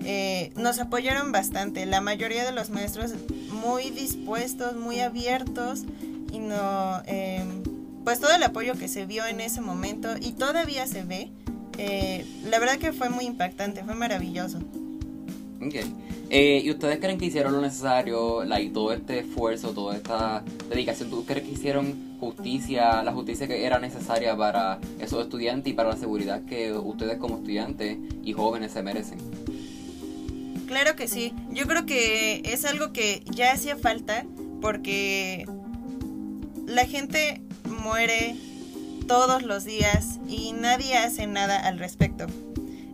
eh, 0.05 0.53
nos 0.57 0.79
apoyaron 0.79 1.33
bastante. 1.33 1.87
La 1.87 2.01
mayoría 2.01 2.45
de 2.45 2.53
los 2.53 2.71
maestros 2.71 3.13
muy 3.53 3.91
dispuestos, 3.91 4.77
muy 4.77 5.01
abiertos 5.01 5.85
y 6.33 6.39
no, 6.39 7.03
em, 7.07 7.63
pues 8.05 8.21
todo 8.21 8.35
el 8.35 8.43
apoyo 8.43 8.75
que 8.75 8.89
se 8.89 9.07
vio 9.07 9.27
en 9.27 9.41
ese 9.41 9.61
momento 9.61 10.09
y 10.21 10.33
todavía 10.33 10.87
se 10.87 11.03
ve, 11.03 11.31
eh, 11.79 12.27
la 12.49 12.59
verdad 12.59 12.79
que 12.79 12.93
fue 12.93 13.09
muy 13.11 13.25
impactante, 13.25 13.85
fue 13.85 13.95
maravilloso. 13.95 14.59
Okay. 15.65 15.95
Eh, 16.31 16.63
¿Y 16.65 16.71
ustedes 16.71 16.99
creen 17.01 17.19
que 17.19 17.27
hicieron 17.27 17.53
lo 17.53 17.61
necesario, 17.61 18.45
like, 18.45 18.71
todo 18.73 18.93
este 18.93 19.19
esfuerzo, 19.19 19.71
toda 19.71 19.97
esta 19.97 20.45
dedicación? 20.69 21.11
¿Tú 21.11 21.27
crees 21.27 21.45
que 21.45 21.53
hicieron 21.53 22.17
justicia, 22.21 23.03
la 23.03 23.13
justicia 23.13 23.49
que 23.49 23.65
era 23.65 23.81
necesaria 23.81 24.37
para 24.37 24.79
esos 25.01 25.23
estudiantes 25.23 25.73
y 25.73 25.75
para 25.75 25.91
la 25.91 25.97
seguridad 25.97 26.43
que 26.45 26.73
ustedes 26.73 27.19
como 27.19 27.39
estudiantes 27.39 27.99
y 28.23 28.33
jóvenes 28.33 28.73
se 28.73 28.83
merecen? 28.83 29.19
Claro 30.69 30.95
que 30.95 31.09
sí. 31.09 31.35
Yo 31.51 31.67
creo 31.67 31.85
que 31.85 32.43
es 32.45 32.65
algo 32.65 32.93
que 32.93 33.25
ya 33.33 33.53
hacía 33.53 33.77
falta 33.77 34.25
porque 34.61 35.47
la 36.67 36.87
gente 36.87 37.43
muere 37.65 38.37
todos 39.07 39.43
los 39.43 39.65
días 39.65 40.19
y 40.29 40.53
nadie 40.53 40.97
hace 40.97 41.27
nada 41.27 41.59
al 41.59 41.79
respecto. 41.79 42.27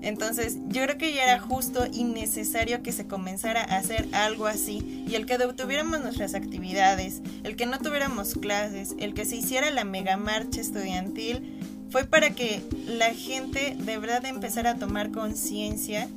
Entonces 0.02 0.58
yo 0.68 0.82
creo 0.85 0.99
que 0.99 1.12
ya 1.12 1.25
era 1.25 1.40
justo 1.40 1.87
y 1.92 2.04
necesario 2.04 2.82
que 2.82 2.92
se 2.92 3.06
comenzara 3.06 3.62
a 3.62 3.78
hacer 3.78 4.06
algo 4.12 4.46
así 4.46 5.04
y 5.08 5.14
el 5.16 5.26
que 5.26 5.37
tuviéramos 5.37 6.00
nuestras 6.00 6.35
actividades, 6.35 7.23
el 7.42 7.56
que 7.56 7.66
no 7.66 7.78
tuviéramos 7.80 8.35
clases, 8.35 8.94
el 8.99 9.14
que 9.14 9.25
se 9.25 9.37
hiciera 9.37 9.70
la 9.70 9.85
mega 9.85 10.16
marcha 10.16 10.61
estudiantil, 10.61 11.58
fue 11.90 12.04
para 12.04 12.30
que 12.30 12.62
la 12.87 13.14
gente 13.14 13.76
de 13.78 13.99
verdad 13.99 14.25
empezara 14.26 14.70
a 14.70 14.76
tomar 14.76 15.11
conciencia 15.11 16.08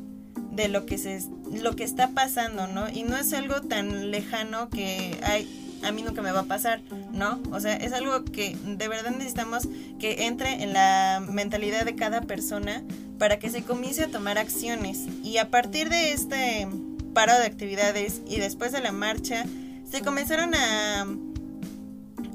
de 0.51 0.67
lo 0.67 0.85
que 0.85 0.97
se 0.97 1.21
lo 1.51 1.75
que 1.75 1.83
está 1.83 2.09
pasando, 2.09 2.67
¿no? 2.67 2.89
Y 2.89 3.03
no 3.03 3.17
es 3.17 3.33
algo 3.33 3.61
tan 3.61 4.11
lejano 4.11 4.69
que 4.69 5.19
hay 5.23 5.47
a 5.83 5.91
mí 5.91 6.01
nunca 6.01 6.21
me 6.21 6.31
va 6.31 6.41
a 6.41 6.45
pasar, 6.45 6.81
¿no? 7.11 7.39
O 7.51 7.59
sea, 7.59 7.75
es 7.75 7.93
algo 7.93 8.23
que 8.25 8.55
de 8.63 8.87
verdad 8.87 9.11
necesitamos 9.11 9.67
que 9.99 10.25
entre 10.25 10.63
en 10.63 10.73
la 10.73 11.21
mentalidad 11.27 11.85
de 11.85 11.95
cada 11.95 12.21
persona 12.21 12.83
para 13.17 13.39
que 13.39 13.49
se 13.49 13.63
comience 13.63 14.03
a 14.03 14.07
tomar 14.07 14.37
acciones. 14.37 15.05
Y 15.23 15.37
a 15.37 15.49
partir 15.49 15.89
de 15.89 16.13
este 16.13 16.67
paro 17.13 17.33
de 17.37 17.45
actividades 17.45 18.21
y 18.27 18.39
después 18.39 18.71
de 18.71 18.81
la 18.81 18.91
marcha, 18.91 19.45
se 19.89 20.01
comenzaron 20.01 20.53
a... 20.55 21.07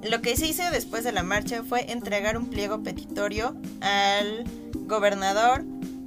Lo 0.03 0.21
que 0.21 0.37
se 0.37 0.47
hizo 0.47 0.63
después 0.71 1.03
de 1.05 1.13
la 1.13 1.23
marcha 1.23 1.63
fue 1.63 1.91
entregar 1.91 2.37
un 2.37 2.51
pliego 2.51 2.83
petitorio 2.83 3.57
al 3.81 4.45
gobernador, 4.87 5.65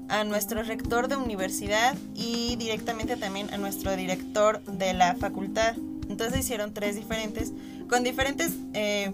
a 0.10 0.24
nuestro 0.24 0.64
rector 0.64 1.08
de 1.08 1.16
universidad 1.16 1.96
y 2.14 2.56
directamente 2.58 3.18
también 3.18 3.52
a 3.54 3.58
nuestro 3.58 3.96
director 3.96 4.64
de 4.64 4.94
la 4.94 5.16
facultad. 5.16 5.76
Entonces 6.18 6.40
hicieron 6.40 6.74
tres 6.74 6.96
diferentes, 6.96 7.54
con 7.88 8.04
diferentes 8.04 8.54
eh, 8.74 9.12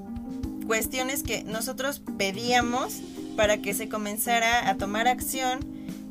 cuestiones 0.65 1.21
que 1.21 1.43
nosotros 1.43 2.01
pedíamos 2.17 3.01
para 3.35 3.57
que 3.57 3.73
se 3.73 3.89
comenzara 3.89 4.69
a 4.69 4.77
tomar 4.77 5.09
acción 5.09 5.59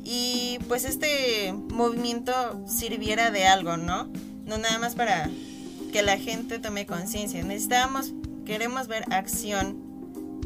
y 0.03 0.59
pues 0.67 0.85
este 0.85 1.51
movimiento 1.51 2.31
sirviera 2.67 3.31
de 3.31 3.47
algo, 3.47 3.75
¿no? 3.75 4.07
No 4.45 4.59
nada 4.59 4.77
más 4.77 4.93
para 4.93 5.31
que 5.91 6.03
la 6.03 6.19
gente 6.19 6.59
tome 6.59 6.85
conciencia. 6.85 7.43
Necesitábamos, 7.43 8.13
queremos 8.45 8.87
ver 8.87 9.11
acción 9.11 9.82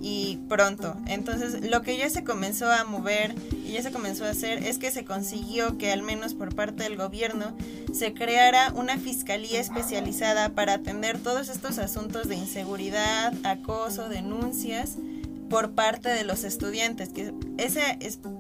y 0.08 0.38
pronto. 0.48 0.96
Entonces 1.06 1.70
lo 1.70 1.82
que 1.82 1.98
ya 1.98 2.10
se 2.10 2.24
comenzó 2.24 2.72
a 2.72 2.86
mover 2.86 3.36
y 3.66 3.74
ya 3.74 3.82
se 3.82 3.92
comenzó 3.92 4.24
a 4.24 4.30
hacer 4.30 4.64
es 4.64 4.78
que 4.78 4.90
se 4.90 5.04
consiguió 5.04 5.78
que 5.78 5.92
al 5.92 6.02
menos 6.02 6.34
por 6.34 6.56
parte 6.56 6.84
del 6.84 6.96
gobierno 6.96 7.54
se 7.94 8.14
creara 8.14 8.72
una 8.74 8.98
fiscalía 8.98 9.60
especializada 9.60 10.50
para 10.50 10.76
atender 10.76 11.20
todos 11.20 11.50
estos 11.50 11.78
asuntos 11.78 12.30
de 12.30 12.36
inseguridad, 12.36 13.34
acoso, 13.44 14.08
denuncias 14.08 14.96
por 15.50 15.72
parte 15.72 16.10
de 16.10 16.24
los 16.24 16.46
estudiantes, 16.46 17.10
que 17.10 17.34
esa 17.58 17.98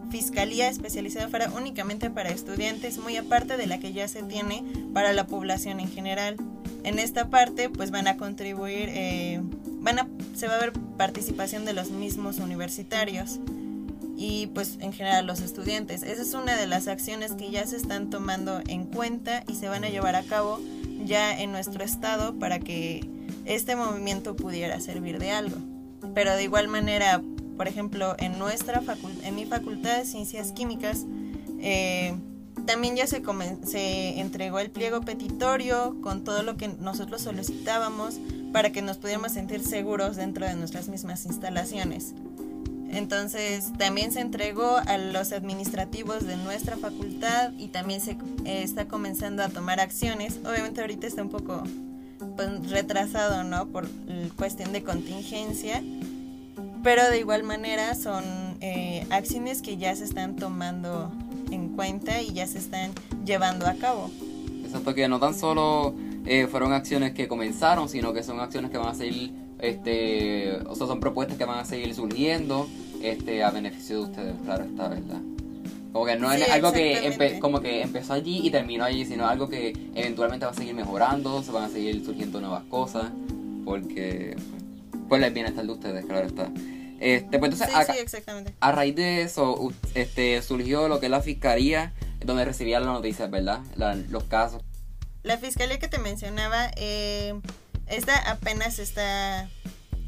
fiscalía 0.09 0.69
especializada 0.69 1.27
fuera 1.27 1.51
únicamente 1.51 2.09
para 2.09 2.29
estudiantes, 2.29 2.97
muy 2.97 3.17
aparte 3.17 3.57
de 3.57 3.67
la 3.67 3.79
que 3.79 3.91
ya 3.91 4.07
se 4.07 4.24
tiene 4.24 4.63
para 4.93 5.12
la 5.12 5.27
población 5.27 5.81
en 5.81 5.89
general. 5.89 6.38
En 6.83 7.00
esta 7.00 7.29
parte 7.29 7.69
pues 7.69 7.91
van 7.91 8.07
a 8.07 8.15
contribuir 8.15 8.89
eh, 8.89 9.41
se 10.36 10.48
va 10.48 10.55
a 10.55 10.60
ver 10.60 10.74
participación 10.98 11.65
de 11.65 11.74
los 11.74 11.91
mismos 11.91 12.39
universitarios 12.39 13.39
y 14.17 14.48
pues 14.48 14.77
en 14.81 14.93
general 14.93 15.27
los 15.27 15.41
estudiantes. 15.41 16.03
Esa 16.03 16.22
es 16.24 16.34
una 16.34 16.57
de 16.57 16.65
las 16.65 16.88
acciones 16.88 17.34
que 17.34 17.51
ya 17.51 17.65
se 17.65 17.77
están 17.77 18.10
tomando 18.10 18.62
en 18.67 18.86
cuenta 18.86 19.43
y 19.48 19.55
se 19.55 19.69
van 19.69 19.84
a 19.84 19.89
llevar 19.89 20.15
a 20.15 20.24
cabo 20.24 20.60
ya 21.05 21.39
en 21.39 21.51
nuestro 21.51 21.84
estado 21.84 22.38
para 22.38 22.60
que 22.60 23.07
este 23.46 23.75
movimiento 23.75 24.36
pudiera 24.36 24.79
servir 24.81 25.19
de 25.19 25.31
algo. 25.31 25.57
Pero 26.15 26.36
de 26.36 26.43
igual 26.43 26.67
manera, 26.67 27.22
por 27.57 27.67
ejemplo, 27.67 28.15
en 28.17 28.39
nuestra 28.39 28.84
en 29.24 29.36
mi 29.36 29.46
facultad 29.46 29.98
de 29.98 30.05
ciencias 30.05 30.51
químicas, 30.51 31.05
eh, 31.60 32.15
también 32.65 32.96
ya 32.96 33.05
se, 33.05 33.22
se 33.65 34.19
entregó 34.19 34.60
el 34.60 34.72
pliego 34.72 35.01
petitorio 35.01 35.96
con 36.01 36.24
todo 36.24 36.41
lo 36.41 36.57
que 36.57 36.67
nosotros 36.67 37.22
solicitábamos 37.22 38.19
para 38.51 38.72
que 38.72 38.82
nos 38.82 38.98
pudiéramos 38.98 39.32
sentir 39.32 39.62
seguros 39.62 40.16
dentro 40.16 40.46
de 40.46 40.56
nuestras 40.56 40.88
mismas 40.88 41.25
instalaciones. 41.25 42.13
Entonces 42.89 43.74
también 43.77 44.12
se 44.12 44.22
entregó 44.22 44.77
a 44.77 44.98
los 44.98 45.34
administrativos 45.34 46.25
de 46.25 46.38
nuestra 46.38 46.77
facultad 46.77 47.51
y 47.58 47.68
también 47.68 48.00
se 48.00 48.12
eh, 48.46 48.63
está 48.63 48.88
comenzando 48.88 49.44
a 49.44 49.50
tomar 49.50 49.80
acciones. 49.80 50.39
Obviamente 50.46 50.82
ahorita 50.82 51.06
está 51.06 51.22
un 51.22 51.30
poco 51.30 51.63
pues, 52.36 52.70
retrasado, 52.70 53.44
¿no? 53.44 53.68
Por 53.68 53.88
cuestión 54.38 54.72
de 54.72 54.84
contingencia, 54.84 55.84
pero 56.82 57.10
de 57.10 57.20
igual 57.20 57.44
manera 57.44 57.94
son 57.96 58.24
eh, 58.62 59.06
acciones 59.10 59.62
que 59.62 59.77
ya 59.77 59.96
se 59.96 60.06
están 60.06 60.36
tomando 60.38 61.12
en 61.51 61.70
cuenta 61.75 62.22
y 62.22 62.34
ya 62.34 62.48
se 62.48 62.58
están 62.60 62.92
llevando 63.25 63.68
a 63.68 63.74
cabo. 63.74 64.10
Exacto, 64.63 64.94
que 64.94 65.08
no 65.08 65.20
tan 65.20 65.34
solo 65.34 65.94
eh, 66.27 66.46
fueron 66.48 66.74
acciones 66.74 67.13
que 67.13 67.29
comenzaron, 67.29 67.88
sino 67.88 68.12
que 68.12 68.22
son 68.22 68.41
acciones 68.41 68.69
que 68.69 68.77
van 68.77 68.89
a 68.89 68.93
seguir, 68.93 69.31
este, 69.60 70.57
o 70.65 70.75
sea, 70.75 70.86
son 70.86 71.00
propuestas 71.00 71.38
que 71.38 71.46
van 71.46 71.60
a 71.60 71.63
seguir 71.63 71.96
surgiendo 71.96 72.67
este, 73.01 73.46
a 73.46 73.51
beneficio 73.51 74.00
de 74.00 74.03
ustedes, 74.03 74.36
claro 74.43 74.65
está, 74.65 74.89
¿verdad? 74.89 75.22
Como 75.93 76.05
que 76.05 76.17
no 76.17 76.29
es 76.31 76.50
algo 76.50 76.74
que, 76.74 77.39
como 77.39 77.62
que 77.62 77.81
empezó 77.81 78.12
allí 78.12 78.41
y 78.43 78.51
terminó 78.51 78.84
allí, 78.84 79.05
sino 79.05 79.25
algo 79.25 79.48
que 79.48 79.72
eventualmente 79.96 80.46
va 80.46 80.51
a 80.51 80.55
seguir 80.55 80.75
mejorando, 80.75 81.41
se 81.41 81.51
van 81.51 81.63
a 81.63 81.69
seguir 81.69 82.03
surgiendo 82.03 82.41
nuevas 82.41 82.65
cosas, 82.65 83.05
porque 83.63 84.36
pues 85.07 85.24
el 85.24 85.34
bienestar 85.34 85.65
de 85.65 85.72
ustedes, 85.72 86.05
claro 86.05 86.27
está. 86.27 86.51
Este, 87.00 87.39
pues 87.39 87.53
entonces, 87.53 88.19
a, 88.60 88.72
raíz 88.74 88.96
de 88.96 89.22
eso, 89.22 89.72
este, 89.96 90.41
surgió 90.41 90.89
lo 90.89 91.00
que 91.00 91.05
es 91.05 91.12
la 91.12 91.22
fiscalía, 91.22 91.93
donde 92.25 92.43
recibía 92.43 92.81
las 92.81 92.89
noticias, 92.89 93.31
¿verdad? 93.31 93.62
los 94.10 94.25
casos 94.25 94.62
la 95.27 95.38
fiscalía 95.38 95.77
que 95.77 95.89
te 95.89 96.00
mencionaba, 96.00 96.72
eh, 96.77 97.39
esta 97.86 98.17
apenas 98.31 98.79
está 98.79 99.50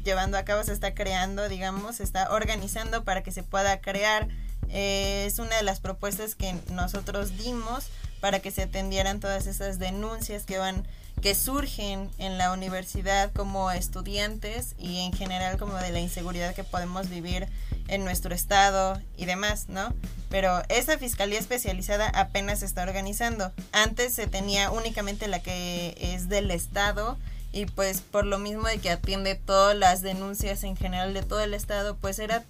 llevando 0.02 0.38
a 0.38 0.44
cabo, 0.44 0.64
se 0.64 0.72
está 0.72 0.94
creando, 0.94 1.46
digamos, 1.50 1.96
se 1.96 2.04
está 2.04 2.32
organizando 2.32 3.04
para 3.04 3.22
que 3.22 3.30
se 3.30 3.42
pueda 3.42 3.82
crear. 3.82 4.28
Eh, 4.70 5.24
es 5.26 5.38
una 5.38 5.56
de 5.56 5.62
las 5.62 5.78
propuestas 5.80 6.34
que 6.34 6.54
nosotros 6.72 7.36
dimos 7.36 7.88
para 8.20 8.40
que 8.40 8.50
se 8.50 8.62
atendieran 8.62 9.20
todas 9.20 9.46
esas 9.46 9.78
denuncias 9.78 10.44
que 10.44 10.56
van 10.56 10.86
que 11.20 11.34
surgen 11.34 12.08
en 12.16 12.38
la 12.38 12.50
universidad 12.50 13.30
como 13.32 13.70
estudiantes 13.70 14.74
y 14.78 15.00
en 15.00 15.12
general 15.12 15.58
como 15.58 15.76
de 15.76 15.90
la 15.90 16.00
inseguridad 16.00 16.54
que 16.54 16.64
podemos 16.64 17.10
vivir 17.10 17.46
en 17.90 18.04
nuestro 18.04 18.34
estado 18.34 19.00
y 19.16 19.26
demás, 19.26 19.68
¿no? 19.68 19.92
Pero 20.30 20.62
esa 20.68 20.96
fiscalía 20.96 21.38
especializada 21.38 22.08
apenas 22.08 22.60
se 22.60 22.66
está 22.66 22.82
organizando. 22.82 23.52
Antes 23.72 24.14
se 24.14 24.26
tenía 24.26 24.70
únicamente 24.70 25.28
la 25.28 25.40
que 25.40 25.96
es 25.98 26.28
del 26.28 26.50
estado 26.50 27.18
y 27.52 27.66
pues 27.66 28.00
por 28.00 28.24
lo 28.24 28.38
mismo 28.38 28.68
de 28.68 28.78
que 28.78 28.90
atiende 28.90 29.34
todas 29.34 29.76
las 29.76 30.02
denuncias 30.02 30.62
en 30.62 30.76
general 30.76 31.12
de 31.14 31.22
todo 31.22 31.40
el 31.40 31.52
estado, 31.52 31.96
pues 31.96 32.20
era 32.20 32.44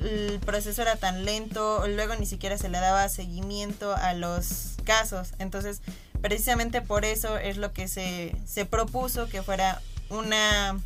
el 0.00 0.40
proceso 0.40 0.82
era 0.82 0.96
tan 0.96 1.24
lento, 1.24 1.86
luego 1.86 2.14
ni 2.16 2.26
siquiera 2.26 2.58
se 2.58 2.68
le 2.68 2.78
daba 2.78 3.08
seguimiento 3.08 3.94
a 3.94 4.14
los 4.14 4.74
casos. 4.84 5.28
Entonces, 5.38 5.80
precisamente 6.20 6.82
por 6.82 7.04
eso 7.04 7.38
es 7.38 7.56
lo 7.56 7.72
que 7.72 7.88
se, 7.88 8.34
se 8.46 8.66
propuso 8.66 9.28
que 9.28 9.42
fuera 9.42 9.80
una 10.10 10.78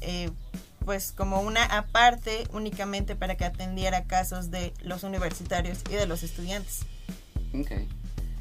eh, 0.00 0.30
pues 0.84 1.12
como 1.12 1.40
una 1.40 1.64
aparte 1.64 2.46
únicamente 2.52 3.16
para 3.16 3.36
que 3.36 3.44
atendiera 3.44 4.04
casos 4.04 4.50
de 4.50 4.72
los 4.82 5.02
universitarios 5.02 5.78
y 5.90 5.94
de 5.94 6.06
los 6.06 6.22
estudiantes. 6.22 6.80
Ok. 7.58 7.70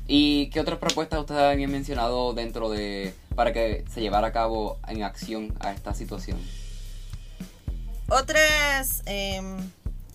¿Y 0.08 0.50
qué 0.50 0.60
otras 0.60 0.80
propuestas 0.80 1.20
ustedes 1.20 1.42
habían 1.42 1.72
mencionado 1.72 2.34
dentro 2.34 2.70
de 2.70 3.14
para 3.36 3.54
que 3.54 3.86
se 3.92 4.02
llevara 4.02 4.28
a 4.28 4.32
cabo 4.32 4.78
en 4.88 5.04
acción 5.04 5.56
a 5.60 5.72
esta 5.72 5.94
situación? 5.94 6.38
Otras 8.10 9.02
em, 9.06 9.58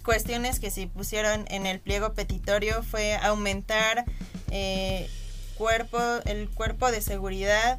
cuestiones 0.04 0.60
que 0.60 0.70
se 0.70 0.86
pusieron 0.86 1.46
en 1.48 1.66
el 1.66 1.80
pliego 1.80 2.12
petitorio 2.12 2.82
fue 2.82 3.16
aumentar 3.16 4.04
eh, 4.50 5.08
cuerpo, 5.56 5.98
el 6.26 6.48
cuerpo 6.50 6.90
de 6.90 7.00
seguridad 7.00 7.78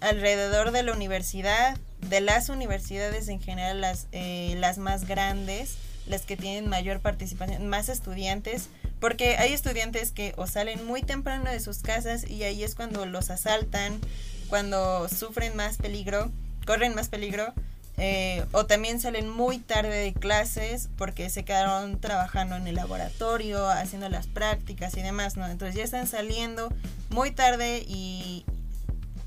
alrededor 0.00 0.72
de 0.72 0.82
la 0.82 0.92
universidad, 0.92 1.78
de 2.00 2.20
las 2.20 2.48
universidades 2.48 3.28
en 3.28 3.40
general, 3.40 3.80
las, 3.80 4.06
eh, 4.12 4.54
las 4.58 4.78
más 4.78 5.06
grandes, 5.06 5.76
las 6.06 6.22
que 6.22 6.36
tienen 6.36 6.68
mayor 6.68 7.00
participación, 7.00 7.66
más 7.66 7.88
estudiantes, 7.88 8.68
porque 9.00 9.36
hay 9.36 9.52
estudiantes 9.52 10.12
que 10.12 10.32
o 10.36 10.46
salen 10.46 10.84
muy 10.86 11.02
temprano 11.02 11.50
de 11.50 11.60
sus 11.60 11.78
casas 11.78 12.28
y 12.28 12.44
ahí 12.44 12.62
es 12.62 12.74
cuando 12.74 13.06
los 13.06 13.30
asaltan, 13.30 14.00
cuando 14.48 15.08
sufren 15.08 15.56
más 15.56 15.76
peligro, 15.78 16.30
corren 16.64 16.94
más 16.94 17.08
peligro, 17.08 17.52
eh, 17.98 18.44
o 18.52 18.66
también 18.66 19.00
salen 19.00 19.28
muy 19.28 19.58
tarde 19.58 19.96
de 19.96 20.12
clases 20.12 20.90
porque 20.98 21.30
se 21.30 21.44
quedaron 21.44 21.98
trabajando 21.98 22.56
en 22.56 22.66
el 22.66 22.74
laboratorio, 22.74 23.68
haciendo 23.68 24.08
las 24.10 24.26
prácticas 24.26 24.96
y 24.96 25.02
demás, 25.02 25.36
¿no? 25.36 25.46
Entonces 25.46 25.76
ya 25.76 25.84
están 25.84 26.06
saliendo 26.06 26.68
muy 27.08 27.30
tarde 27.30 27.84
y 27.86 28.44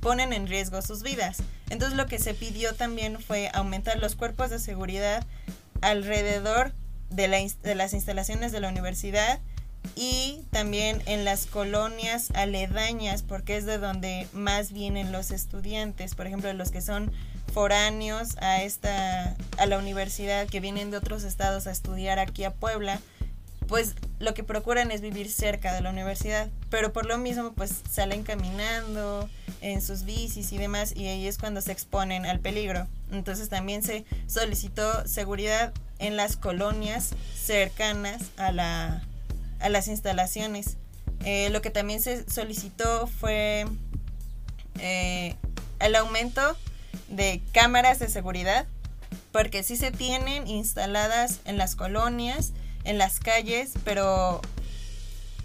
ponen 0.01 0.33
en 0.33 0.47
riesgo 0.47 0.81
sus 0.83 1.01
vidas. 1.01 1.37
Entonces 1.69 1.97
lo 1.97 2.07
que 2.07 2.19
se 2.19 2.33
pidió 2.33 2.73
también 2.73 3.19
fue 3.19 3.49
aumentar 3.53 3.99
los 3.99 4.15
cuerpos 4.15 4.49
de 4.49 4.59
seguridad 4.59 5.25
alrededor 5.81 6.73
de, 7.09 7.51
de 7.63 7.75
las 7.75 7.93
instalaciones 7.93 8.51
de 8.51 8.59
la 8.59 8.69
universidad 8.69 9.39
y 9.95 10.41
también 10.51 11.01
en 11.05 11.23
las 11.25 11.45
colonias 11.45 12.31
aledañas 12.31 13.23
porque 13.23 13.57
es 13.57 13.65
de 13.65 13.77
donde 13.77 14.27
más 14.33 14.73
vienen 14.73 15.11
los 15.11 15.31
estudiantes, 15.31 16.15
por 16.15 16.27
ejemplo 16.27 16.51
los 16.53 16.69
que 16.71 16.81
son 16.81 17.11
foráneos 17.53 18.37
a 18.41 18.61
esta 18.61 19.35
a 19.57 19.65
la 19.65 19.77
universidad 19.77 20.47
que 20.47 20.59
vienen 20.59 20.91
de 20.91 20.97
otros 20.97 21.23
estados 21.23 21.65
a 21.65 21.71
estudiar 21.71 22.19
aquí 22.19 22.43
a 22.43 22.53
Puebla 22.53 22.99
pues 23.69 23.95
lo 24.17 24.33
que 24.33 24.43
procuran 24.43 24.91
es 24.91 24.99
vivir 24.99 25.31
cerca 25.31 25.73
de 25.73 25.81
la 25.81 25.91
universidad, 25.91 26.49
pero 26.69 26.91
por 26.91 27.05
lo 27.05 27.17
mismo 27.19 27.53
pues 27.53 27.71
salen 27.89 28.23
caminando 28.23 29.29
en 29.61 29.81
sus 29.81 30.03
bicis 30.03 30.51
y 30.51 30.57
demás 30.57 30.93
y 30.95 31.07
ahí 31.07 31.27
es 31.27 31.37
cuando 31.37 31.61
se 31.61 31.71
exponen 31.71 32.25
al 32.25 32.39
peligro. 32.39 32.87
Entonces 33.11 33.49
también 33.49 33.83
se 33.83 34.05
solicitó 34.27 35.07
seguridad 35.07 35.73
en 35.99 36.15
las 36.15 36.37
colonias 36.37 37.11
cercanas 37.35 38.21
a, 38.37 38.51
la, 38.51 39.03
a 39.59 39.69
las 39.69 39.87
instalaciones. 39.87 40.77
Eh, 41.25 41.49
lo 41.49 41.61
que 41.61 41.69
también 41.69 42.01
se 42.01 42.29
solicitó 42.29 43.07
fue 43.07 43.65
eh, 44.79 45.35
el 45.79 45.95
aumento 45.95 46.41
de 47.09 47.41
cámaras 47.51 47.99
de 47.99 48.07
seguridad, 48.07 48.65
porque 49.31 49.63
sí 49.63 49.75
se 49.75 49.91
tienen 49.91 50.47
instaladas 50.47 51.39
en 51.45 51.57
las 51.57 51.75
colonias, 51.75 52.53
en 52.85 52.97
las 52.97 53.19
calles, 53.19 53.73
pero 53.83 54.41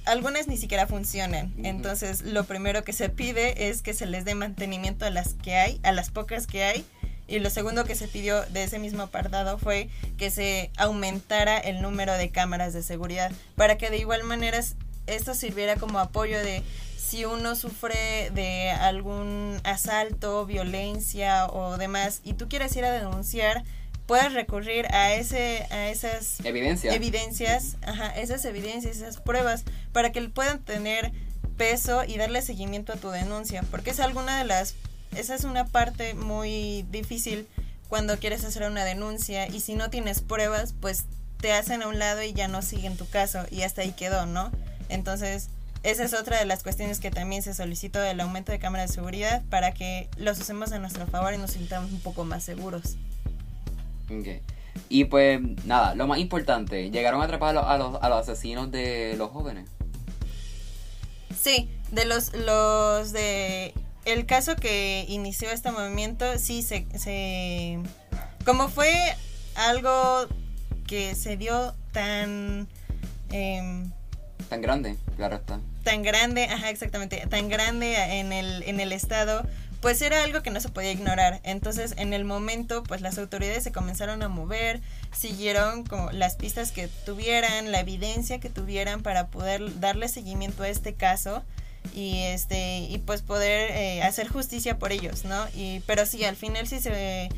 algunas 0.05 0.49
ni 0.49 0.57
siquiera 0.57 0.87
funcionan. 0.87 1.53
Entonces, 1.63 2.23
lo 2.23 2.45
primero 2.45 2.85
que 2.85 2.93
se 2.93 3.09
pide 3.09 3.69
es 3.69 3.83
que 3.83 3.95
se 3.95 4.07
les 4.07 4.25
dé 4.25 4.35
mantenimiento 4.35 5.05
a 5.07 5.11
las 5.11 5.35
que 5.35 5.57
hay, 5.57 5.81
a 5.83 5.93
las 5.93 6.11
pocas 6.11 6.47
que 6.47 6.65
hay. 6.65 6.85
Y 7.27 7.39
lo 7.39 7.49
segundo 7.49 7.85
que 7.85 7.95
se 7.95 8.07
pidió 8.07 8.43
de 8.47 8.65
ese 8.65 8.79
mismo 8.79 9.05
apartado 9.05 9.57
fue 9.57 9.89
que 10.19 10.31
se 10.31 10.71
aumentara 10.77 11.59
el 11.59 11.81
número 11.81 12.13
de 12.15 12.31
cámaras 12.31 12.75
de 12.75 12.83
seguridad 12.83 13.33
para 13.57 13.79
que 13.79 13.89
de 13.89 13.97
igual 13.97 14.25
manera 14.25 14.61
esto 15.07 15.35
sirviera 15.35 15.77
como 15.77 15.99
apoyo 16.01 16.39
de 16.39 16.63
si 16.99 17.25
uno 17.25 17.55
sufre 17.55 18.31
de 18.31 18.71
algún 18.71 19.59
asalto, 19.65 20.45
violencia 20.45 21.47
o 21.47 21.79
demás 21.79 22.21
y 22.25 22.35
tú 22.35 22.49
quieres 22.49 22.77
ir 22.77 22.85
a 22.85 22.93
denunciar, 22.93 23.65
puedas 24.07 24.33
recurrir 24.33 24.87
a 24.93 25.15
ese 25.15 25.67
a 25.71 25.89
esas 25.89 26.41
evidencias 26.45 26.95
evidencias 26.95 27.77
ajá, 27.83 28.09
esas 28.11 28.45
evidencias 28.45 28.97
esas 28.97 29.19
pruebas 29.19 29.65
para 29.93 30.13
que 30.13 30.21
puedan 30.29 30.61
tener 30.61 31.13
peso 31.57 32.05
y 32.05 32.19
darle 32.19 32.43
seguimiento 32.43 32.93
a 32.93 32.97
tu 32.97 33.11
denuncia 33.11 33.63
porque 33.71 33.91
es 33.91 34.01
alguna 34.01 34.39
de 34.39 34.45
las 34.45 34.75
esa 35.17 35.35
es 35.35 35.45
una 35.45 35.67
parte 35.67 36.15
muy 36.15 36.85
difícil 36.91 37.47
cuando 37.89 38.19
quieres 38.19 38.45
hacer 38.45 38.69
una 38.69 38.85
denuncia 38.85 39.47
y 39.49 39.61
si 39.61 39.75
no 39.75 39.91
tienes 39.91 40.21
pruebas 40.21 40.75
pues 40.81 41.05
te 41.41 41.53
hacen 41.53 41.83
a 41.83 41.89
un 41.89 41.99
lado 41.99 42.23
y 42.23 42.33
ya 42.33 42.49
no 42.49 42.63
siguen 42.63 42.97
tu 42.97 43.09
caso 43.09 43.45
y 43.51 43.63
hasta 43.63 43.83
ahí 43.83 43.93
quedó 43.93 44.27
no 44.27 44.51
entonces 44.89 45.49
esa 45.85 46.03
es 46.03 46.15
otra 46.15 46.39
de 46.39 46.47
las 46.47 46.63
cuestiones 46.63 46.99
que 46.99 47.11
también 47.11 47.43
se 47.43 47.53
solicitó 47.53 48.01
del 48.01 48.19
aumento 48.21 48.53
de 48.53 48.59
cámaras 48.59 48.89
de 48.89 48.95
seguridad 48.95 49.43
para 49.51 49.75
que 49.75 50.09
los 50.17 50.41
usemos 50.41 50.73
a 50.73 50.79
nuestro 50.79 51.07
favor 51.07 51.35
y 51.35 51.39
nos 51.39 51.51
sintamos 51.51 51.93
un 51.93 52.01
poco 52.01 52.25
más 52.25 52.43
seguros. 52.43 52.97
Y 54.89 55.05
pues 55.05 55.41
nada, 55.65 55.95
lo 55.95 56.07
más 56.07 56.19
importante, 56.19 56.91
¿llegaron 56.91 57.21
a 57.21 57.25
atrapar 57.25 57.57
a 57.57 57.79
los, 57.79 57.97
a 58.03 58.09
los, 58.09 58.21
asesinos 58.21 58.71
de 58.71 59.15
los 59.17 59.31
jóvenes? 59.31 59.69
Sí, 61.41 61.71
de 61.93 62.05
los, 62.05 62.33
los 62.35 63.13
de... 63.13 63.73
El 64.05 64.27
caso 64.27 64.57
que 64.57 65.07
inició 65.09 65.51
este 65.51 65.71
movimiento, 65.71 66.39
sí, 66.39 66.63
se... 66.63 66.87
se 66.99 67.79
como 68.45 68.69
fue 68.69 68.93
algo 69.55 70.27
que 70.87 71.15
se 71.15 71.37
dio 71.37 71.75
tan... 71.93 72.69
Em, 73.31 73.91
tan 74.49 74.61
grande, 74.61 74.97
claro 75.17 75.37
está. 75.37 75.61
Tan 75.83 76.03
grande, 76.03 76.45
ajá, 76.45 76.71
exactamente, 76.71 77.27
tan 77.29 77.49
grande 77.49 77.97
en 78.21 78.33
el, 78.33 78.63
en 78.65 78.81
el 78.81 78.93
estado, 78.93 79.47
pues 79.85 80.01
era 80.01 80.25
algo 80.25 80.43
que 80.43 80.51
no 80.51 80.61
se 80.61 80.71
podía 80.71 80.93
ignorar. 80.93 81.41
Entonces, 81.43 81.93
en 81.99 82.15
el 82.15 82.25
momento, 82.25 82.83
pues 82.85 83.03
las 83.03 83.19
autoridades 83.19 83.65
se 83.65 83.71
comenzaron 83.71 84.23
a 84.23 84.31
mover, 84.31 84.81
siguieron 85.13 85.85
como 85.85 86.11
las 86.11 86.37
pistas 86.37 86.73
que 86.73 86.89
tuvieran, 86.89 87.71
la 87.71 87.81
evidencia 87.81 88.41
que 88.41 88.49
tuvieran 88.49 89.03
para 89.03 89.27
poder 89.27 89.81
darle 89.81 90.09
seguimiento 90.09 90.63
a 90.63 90.71
este 90.71 90.95
caso 90.95 91.45
y 91.95 92.21
este 92.23 92.79
y 92.79 92.97
pues 92.97 93.21
poder 93.21 93.73
eh, 93.73 94.03
hacer 94.03 94.29
justicia 94.29 94.79
por 94.79 94.91
ellos, 94.91 95.27
¿no? 95.27 95.47
Y 95.55 95.81
pero 95.81 96.07
sí, 96.07 96.25
al 96.25 96.37
final 96.37 96.67
sí 96.67 96.81
se 96.81 97.29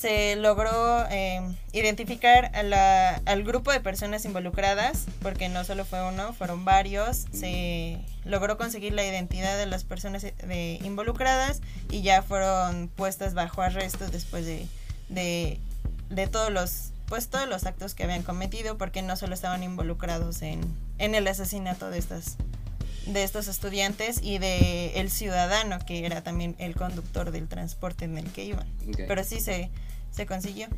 se 0.00 0.36
logró 0.36 1.06
eh, 1.10 1.40
identificar 1.72 2.50
a 2.54 2.62
la, 2.62 3.20
al 3.26 3.44
grupo 3.44 3.72
de 3.72 3.80
personas 3.80 4.24
involucradas, 4.24 5.06
porque 5.22 5.48
no 5.48 5.64
solo 5.64 5.84
fue 5.84 6.06
uno, 6.06 6.32
fueron 6.32 6.64
varios, 6.64 7.24
se 7.32 7.98
logró 8.24 8.56
conseguir 8.56 8.92
la 8.92 9.04
identidad 9.04 9.56
de 9.56 9.66
las 9.66 9.84
personas 9.84 10.24
eh, 10.24 10.78
involucradas 10.82 11.60
y 11.90 12.02
ya 12.02 12.22
fueron 12.22 12.88
puestas 12.88 13.34
bajo 13.34 13.62
arresto 13.62 14.06
después 14.08 14.46
de, 14.46 14.66
de, 15.08 15.60
de, 16.10 16.26
todos 16.26 16.50
los 16.50 16.90
pues 17.08 17.28
todos 17.28 17.46
los 17.46 17.64
actos 17.66 17.94
que 17.94 18.04
habían 18.04 18.22
cometido 18.22 18.78
porque 18.78 19.02
no 19.02 19.14
solo 19.16 19.34
estaban 19.34 19.62
involucrados 19.62 20.40
en, 20.40 20.62
en 20.98 21.14
el 21.14 21.28
asesinato 21.28 21.90
de 21.90 21.98
estas 21.98 22.36
de 23.06 23.22
estos 23.22 23.48
estudiantes 23.48 24.20
y 24.22 24.38
de 24.38 25.00
el 25.00 25.10
ciudadano 25.10 25.78
que 25.86 26.06
era 26.06 26.22
también 26.22 26.54
el 26.58 26.74
conductor 26.74 27.30
del 27.30 27.48
transporte 27.48 28.04
en 28.04 28.18
el 28.18 28.30
que 28.30 28.44
iban. 28.44 28.66
Pero 28.96 29.24
sí 29.24 29.40
se, 29.40 29.70
se 30.10 30.26
consiguió. 30.26 30.68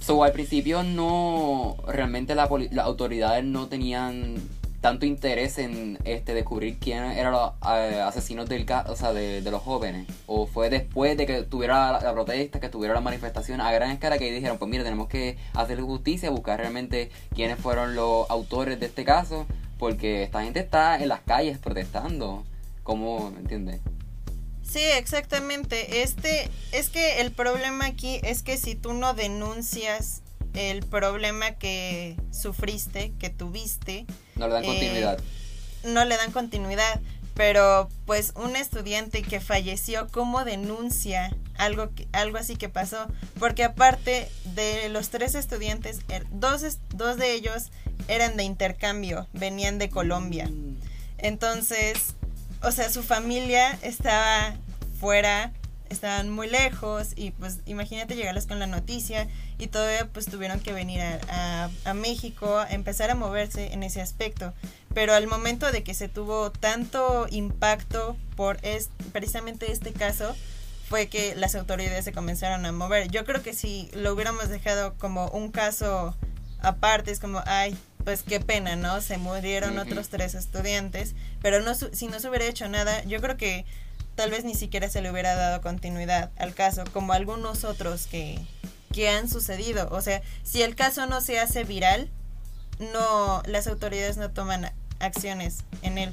So, 0.00 0.22
al 0.22 0.32
principio 0.32 0.82
no, 0.82 1.76
realmente 1.88 2.34
la, 2.34 2.48
las 2.70 2.86
autoridades 2.86 3.44
no 3.44 3.68
tenían 3.68 4.36
tanto 4.80 5.06
interés 5.06 5.58
en 5.58 5.98
este 6.04 6.34
descubrir 6.34 6.78
quién 6.78 7.02
eran 7.04 7.32
los 7.32 7.52
eh, 7.68 8.00
asesinos 8.00 8.48
del 8.48 8.64
o 8.86 8.96
sea, 8.96 9.12
de, 9.12 9.42
los 9.42 9.62
jóvenes? 9.62 10.06
¿O 10.26 10.46
fue 10.46 10.70
después 10.70 11.16
de 11.16 11.26
que 11.26 11.42
tuviera 11.42 12.00
la, 12.00 12.12
protesta, 12.12 12.60
que 12.60 12.68
tuviera 12.68 12.94
la 12.94 13.00
manifestación 13.00 13.60
a 13.60 13.72
gran 13.72 13.90
escala 13.90 14.18
que 14.18 14.30
dijeron, 14.30 14.58
pues 14.58 14.70
mira, 14.70 14.84
tenemos 14.84 15.08
que 15.08 15.36
hacer 15.54 15.80
justicia, 15.80 16.30
buscar 16.30 16.60
realmente 16.60 17.10
quiénes 17.34 17.58
fueron 17.58 17.94
los 17.94 18.30
autores 18.30 18.78
de 18.78 18.86
este 18.86 19.04
caso? 19.04 19.46
Porque 19.78 20.24
esta 20.24 20.42
gente 20.42 20.60
está 20.60 21.00
en 21.00 21.08
las 21.08 21.20
calles 21.20 21.58
protestando. 21.58 22.44
¿Cómo, 22.82 23.30
me 23.30 23.40
entiendes? 23.40 23.80
Sí, 24.62 24.80
exactamente. 24.82 26.02
Este 26.02 26.50
es 26.72 26.90
que 26.90 27.20
el 27.20 27.32
problema 27.32 27.86
aquí 27.86 28.20
es 28.22 28.42
que 28.42 28.56
si 28.56 28.74
tú 28.74 28.92
no 28.92 29.14
denuncias 29.14 30.22
el 30.54 30.84
problema 30.84 31.52
que 31.52 32.16
sufriste, 32.30 33.12
que 33.18 33.30
tuviste, 33.30 34.06
no 34.36 34.48
le 34.48 34.54
dan 34.54 34.64
eh, 34.64 34.66
continuidad. 34.66 35.20
No 35.84 36.04
le 36.04 36.16
dan 36.16 36.32
continuidad, 36.32 37.00
pero 37.38 37.88
pues 38.04 38.32
un 38.34 38.56
estudiante 38.56 39.22
que 39.22 39.38
falleció, 39.38 40.08
¿cómo 40.10 40.44
denuncia 40.44 41.30
algo 41.56 41.88
algo 42.10 42.36
así 42.36 42.56
que 42.56 42.68
pasó? 42.68 43.06
Porque 43.38 43.62
aparte 43.62 44.28
de 44.56 44.88
los 44.88 45.10
tres 45.10 45.36
estudiantes, 45.36 46.00
er, 46.08 46.26
dos 46.32 46.62
dos 46.90 47.16
de 47.16 47.32
ellos 47.34 47.70
eran 48.08 48.36
de 48.36 48.42
intercambio, 48.42 49.28
venían 49.34 49.78
de 49.78 49.88
Colombia. 49.88 50.50
Entonces, 51.16 52.16
o 52.60 52.72
sea, 52.72 52.90
su 52.90 53.04
familia 53.04 53.78
estaba 53.82 54.56
fuera, 54.98 55.52
estaban 55.90 56.30
muy 56.30 56.48
lejos 56.48 57.12
y 57.14 57.30
pues 57.30 57.58
imagínate 57.66 58.16
llegarles 58.16 58.46
con 58.46 58.58
la 58.58 58.66
noticia 58.66 59.28
y 59.58 59.68
todavía 59.68 60.08
pues 60.12 60.26
tuvieron 60.26 60.58
que 60.58 60.72
venir 60.72 61.02
a, 61.02 61.70
a, 61.84 61.94
México 61.94 62.58
a 62.58 62.68
empezar 62.70 63.10
a 63.12 63.14
moverse 63.14 63.72
en 63.72 63.84
ese 63.84 64.00
aspecto. 64.00 64.52
Pero 64.98 65.14
al 65.14 65.28
momento 65.28 65.70
de 65.70 65.84
que 65.84 65.94
se 65.94 66.08
tuvo 66.08 66.50
tanto 66.50 67.28
impacto 67.30 68.16
por 68.34 68.58
es, 68.62 68.88
precisamente 69.12 69.70
este 69.70 69.92
caso, 69.92 70.34
fue 70.88 71.06
que 71.06 71.36
las 71.36 71.54
autoridades 71.54 72.04
se 72.04 72.10
comenzaron 72.10 72.66
a 72.66 72.72
mover. 72.72 73.08
Yo 73.08 73.24
creo 73.24 73.40
que 73.40 73.54
si 73.54 73.88
lo 73.92 74.12
hubiéramos 74.12 74.48
dejado 74.48 74.94
como 74.94 75.28
un 75.28 75.52
caso 75.52 76.16
aparte, 76.58 77.12
es 77.12 77.20
como, 77.20 77.44
ay, 77.46 77.78
pues 78.02 78.24
qué 78.24 78.40
pena, 78.40 78.74
¿no? 78.74 79.00
Se 79.00 79.18
murieron 79.18 79.78
otros 79.78 80.08
tres 80.08 80.34
estudiantes, 80.34 81.14
pero 81.42 81.60
no 81.60 81.76
si 81.76 82.08
no 82.08 82.18
se 82.18 82.28
hubiera 82.28 82.46
hecho 82.46 82.68
nada, 82.68 83.04
yo 83.04 83.20
creo 83.20 83.36
que 83.36 83.66
tal 84.16 84.32
vez 84.32 84.42
ni 84.42 84.56
siquiera 84.56 84.90
se 84.90 85.00
le 85.00 85.12
hubiera 85.12 85.36
dado 85.36 85.60
continuidad 85.60 86.32
al 86.38 86.54
caso, 86.54 86.82
como 86.92 87.12
algunos 87.12 87.62
otros 87.62 88.08
que, 88.08 88.40
que 88.92 89.08
han 89.08 89.28
sucedido. 89.28 89.90
O 89.92 90.02
sea, 90.02 90.22
si 90.42 90.62
el 90.62 90.74
caso 90.74 91.06
no 91.06 91.20
se 91.20 91.38
hace 91.38 91.62
viral, 91.62 92.10
no, 92.92 93.44
las 93.46 93.68
autoridades 93.68 94.16
no 94.16 94.32
toman 94.32 94.72
acciones 95.00 95.64
en 95.82 95.98
él. 95.98 96.12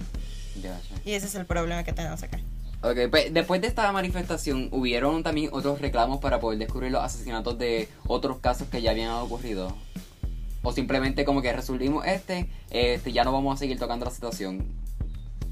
Y 1.04 1.12
ese 1.12 1.28
es 1.28 1.36
el 1.36 1.46
problema 1.46 1.84
que 1.84 1.94
tenemos 1.94 2.24
acá. 2.24 2.40
Ok, 2.82 3.10
pues 3.10 3.34
después 3.34 3.62
de 3.62 3.68
esta 3.68 3.92
manifestación, 3.92 4.70
¿hubieron 4.72 5.24
también 5.24 5.50
otros 5.52 5.82
reclamos 5.82 6.20
para 6.20 6.40
poder 6.40 6.60
descubrir 6.60 6.92
los 6.92 7.04
asesinatos 7.04 7.58
de 7.58 7.90
otros 8.06 8.38
casos 8.40 8.68
que 8.70 8.82
ya 8.82 8.92
habían 8.92 9.12
ocurrido? 9.12 9.76
O 10.62 10.72
simplemente 10.72 11.26
como 11.26 11.42
que 11.42 11.52
resolvimos 11.52 12.06
este, 12.06 12.50
este, 12.70 13.12
ya 13.12 13.24
no 13.24 13.32
vamos 13.32 13.56
a 13.56 13.58
seguir 13.58 13.80
tocando 13.80 14.06
la 14.06 14.12
situación. 14.12 14.66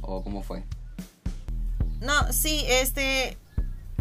¿O 0.01 0.23
cómo 0.23 0.43
fue? 0.43 0.63
No, 2.01 2.31
sí, 2.31 2.65
este, 2.67 3.37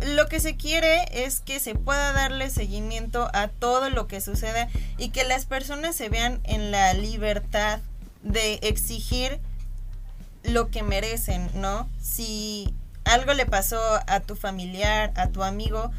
lo 0.04 0.26
que 0.26 0.40
se 0.40 0.56
quiere 0.56 1.24
es 1.24 1.40
que 1.40 1.60
se 1.60 1.74
pueda 1.74 2.12
darle 2.12 2.50
seguimiento 2.50 3.30
a 3.32 3.48
todo 3.48 3.88
lo 3.88 4.08
que 4.08 4.20
suceda 4.20 4.68
y 4.98 5.10
que 5.10 5.24
las 5.24 5.46
personas 5.46 5.94
se 5.94 6.08
vean 6.08 6.40
en 6.44 6.70
la 6.70 6.92
libertad 6.94 7.80
de 8.22 8.54
exigir 8.62 9.40
lo 10.44 10.70
que 10.70 10.82
merecen, 10.82 11.48
¿no? 11.54 11.88
Si 12.00 12.74
algo 13.04 13.32
le 13.34 13.46
pasó 13.46 13.80
a 14.06 14.20
tu 14.20 14.36
familiar, 14.36 15.12
a 15.16 15.28
tu 15.28 15.42
amigo, 15.42 15.90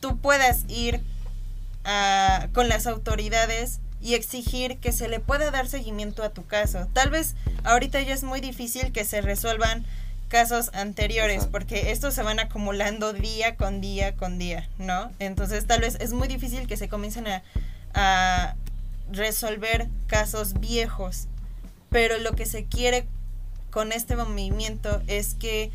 tú 0.00 0.18
puedas 0.18 0.64
ir 0.68 1.00
a, 1.84 2.48
con 2.52 2.68
las 2.68 2.86
autoridades 2.86 3.80
y 4.02 4.14
exigir 4.14 4.78
que 4.78 4.92
se 4.92 5.08
le 5.08 5.20
pueda 5.20 5.50
dar 5.50 5.68
seguimiento 5.68 6.22
a 6.22 6.30
tu 6.30 6.46
caso. 6.46 6.86
Tal 6.92 7.10
vez 7.10 7.34
ahorita 7.64 8.00
ya 8.00 8.14
es 8.14 8.22
muy 8.22 8.40
difícil 8.40 8.92
que 8.92 9.04
se 9.04 9.20
resuelvan 9.20 9.84
casos 10.28 10.70
anteriores, 10.74 11.46
porque 11.46 11.90
estos 11.90 12.14
se 12.14 12.22
van 12.22 12.38
acumulando 12.38 13.12
día 13.12 13.56
con 13.56 13.80
día 13.80 14.14
con 14.14 14.38
día, 14.38 14.68
¿no? 14.78 15.10
Entonces 15.18 15.66
tal 15.66 15.80
vez 15.80 15.96
es 16.00 16.12
muy 16.12 16.28
difícil 16.28 16.68
que 16.68 16.76
se 16.76 16.88
comiencen 16.88 17.26
a, 17.26 17.42
a 17.94 18.54
resolver 19.10 19.88
casos 20.06 20.54
viejos, 20.54 21.28
pero 21.90 22.18
lo 22.18 22.32
que 22.32 22.46
se 22.46 22.64
quiere 22.66 23.06
con 23.70 23.92
este 23.92 24.16
movimiento 24.16 25.02
es 25.06 25.34
que 25.34 25.70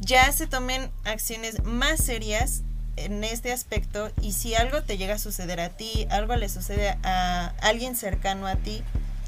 ya 0.00 0.30
se 0.32 0.46
tomen 0.46 0.90
acciones 1.04 1.62
más 1.64 2.02
serias 2.02 2.62
en 2.96 3.24
este 3.24 3.52
aspecto 3.52 4.10
y 4.20 4.32
si 4.32 4.54
algo 4.54 4.82
te 4.82 4.98
llega 4.98 5.14
a 5.14 5.18
suceder 5.18 5.60
a 5.60 5.70
ti, 5.70 6.06
algo 6.10 6.36
le 6.36 6.48
sucede 6.48 6.98
a 7.02 7.54
alguien 7.60 7.96
cercano 7.96 8.46
a 8.46 8.56
ti, 8.56 8.82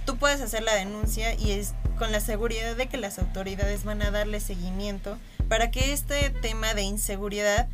tú 0.04 0.16
puedes 0.16 0.40
hacer 0.40 0.62
la 0.62 0.74
denuncia 0.74 1.34
y 1.34 1.52
es 1.52 1.74
con 1.98 2.12
la 2.12 2.20
seguridad 2.20 2.76
de 2.76 2.88
que 2.88 2.96
las 2.96 3.18
autoridades 3.18 3.84
van 3.84 4.02
a 4.02 4.10
darle 4.10 4.40
seguimiento 4.40 5.16
para 5.48 5.70
que 5.70 5.92
este 5.92 6.30
tema 6.30 6.74
de 6.74 6.82
inseguridad 6.82 7.68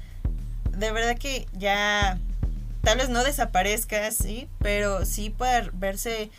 de 0.76 0.92
verdad 0.92 1.16
que 1.18 1.46
ya 1.52 2.18
tal 2.82 2.98
vez 2.98 3.08
no 3.08 3.24
desaparezca, 3.24 4.10
sí, 4.10 4.48
pero 4.58 5.04
sí 5.04 5.30
pueda 5.30 5.70
verse 5.72 6.30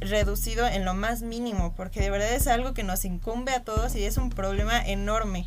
reducido 0.00 0.66
en 0.66 0.84
lo 0.84 0.94
más 0.94 1.22
mínimo, 1.22 1.74
porque 1.76 2.00
de 2.00 2.10
verdad 2.10 2.32
es 2.32 2.46
algo 2.46 2.74
que 2.74 2.82
nos 2.82 3.04
incumbe 3.04 3.52
a 3.52 3.62
todos 3.62 3.94
y 3.94 4.04
es 4.04 4.16
un 4.16 4.30
problema 4.30 4.84
enorme. 4.84 5.46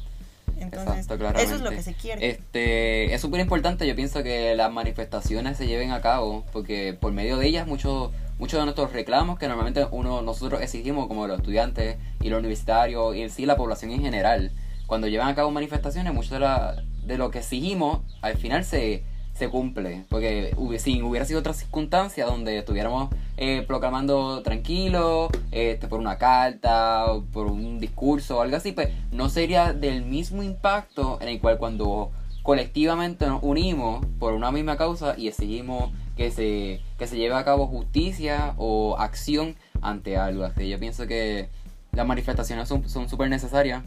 Entonces, 0.57 1.05
eso 1.37 1.55
es 1.55 1.61
lo 1.61 1.69
que 1.71 1.83
se 1.83 1.93
quiere. 1.93 2.29
Este, 2.29 3.13
es 3.13 3.19
súper 3.19 3.41
importante, 3.41 3.85
yo 3.85 3.95
pienso 3.95 4.23
que 4.23 4.55
las 4.55 4.71
manifestaciones 4.71 5.57
se 5.57 5.67
lleven 5.67 5.91
a 5.91 5.99
cabo, 5.99 6.45
porque 6.53 6.97
por 6.99 7.11
medio 7.11 7.37
de 7.37 7.47
ellas 7.47 7.67
muchos 7.67 8.11
muchos 8.37 8.59
de 8.59 8.65
nuestros 8.65 8.91
reclamos 8.91 9.39
que 9.39 9.47
normalmente 9.47 9.85
uno 9.91 10.21
nosotros 10.21 10.61
exigimos 10.61 11.07
como 11.07 11.25
los 11.25 11.39
estudiantes 11.39 11.97
y 12.21 12.29
los 12.29 12.39
universitarios 12.39 13.15
y 13.15 13.21
en 13.21 13.29
sí 13.29 13.45
la 13.45 13.55
población 13.55 13.91
en 13.91 14.01
general, 14.01 14.51
cuando 14.87 15.07
llevan 15.07 15.29
a 15.29 15.35
cabo 15.35 15.51
manifestaciones, 15.51 16.13
mucho 16.13 16.33
de, 16.33 16.41
la, 16.41 16.83
de 17.03 17.17
lo 17.17 17.31
que 17.31 17.39
exigimos 17.39 18.01
al 18.21 18.37
final 18.37 18.63
se, 18.65 19.03
se 19.35 19.49
cumple. 19.49 20.05
Porque 20.09 20.55
si 20.79 21.01
hubiera 21.01 21.25
sido 21.25 21.39
otra 21.39 21.53
circunstancia 21.53 22.25
donde 22.25 22.57
estuviéramos 22.57 23.09
eh, 23.37 23.63
proclamando 23.67 24.41
tranquilo, 24.41 25.29
este, 25.51 25.87
por 25.87 25.99
una 25.99 26.17
carta, 26.17 27.11
o 27.11 27.23
por 27.25 27.47
un 27.47 27.79
discurso 27.79 28.37
o 28.37 28.41
algo 28.41 28.57
así, 28.57 28.71
pues 28.71 28.89
no 29.11 29.29
sería 29.29 29.73
del 29.73 30.03
mismo 30.03 30.41
impacto 30.41 31.19
en 31.21 31.27
el 31.27 31.39
cual 31.39 31.57
cuando 31.57 32.11
colectivamente 32.43 33.27
nos 33.27 33.41
unimos 33.43 34.05
por 34.19 34.33
una 34.33 34.51
misma 34.51 34.77
causa 34.77 35.15
y 35.17 35.27
exigimos 35.27 35.91
que 36.15 36.31
se, 36.31 36.79
que 36.97 37.07
se 37.07 37.17
lleve 37.17 37.35
a 37.35 37.43
cabo 37.43 37.67
justicia 37.67 38.53
o 38.57 38.95
acción 38.97 39.55
ante 39.81 40.17
algo. 40.17 40.45
Así 40.45 40.69
yo 40.69 40.79
pienso 40.79 41.07
que 41.07 41.49
las 41.91 42.07
manifestaciones 42.07 42.67
son 42.67 43.09
súper 43.09 43.29
necesarias. 43.29 43.83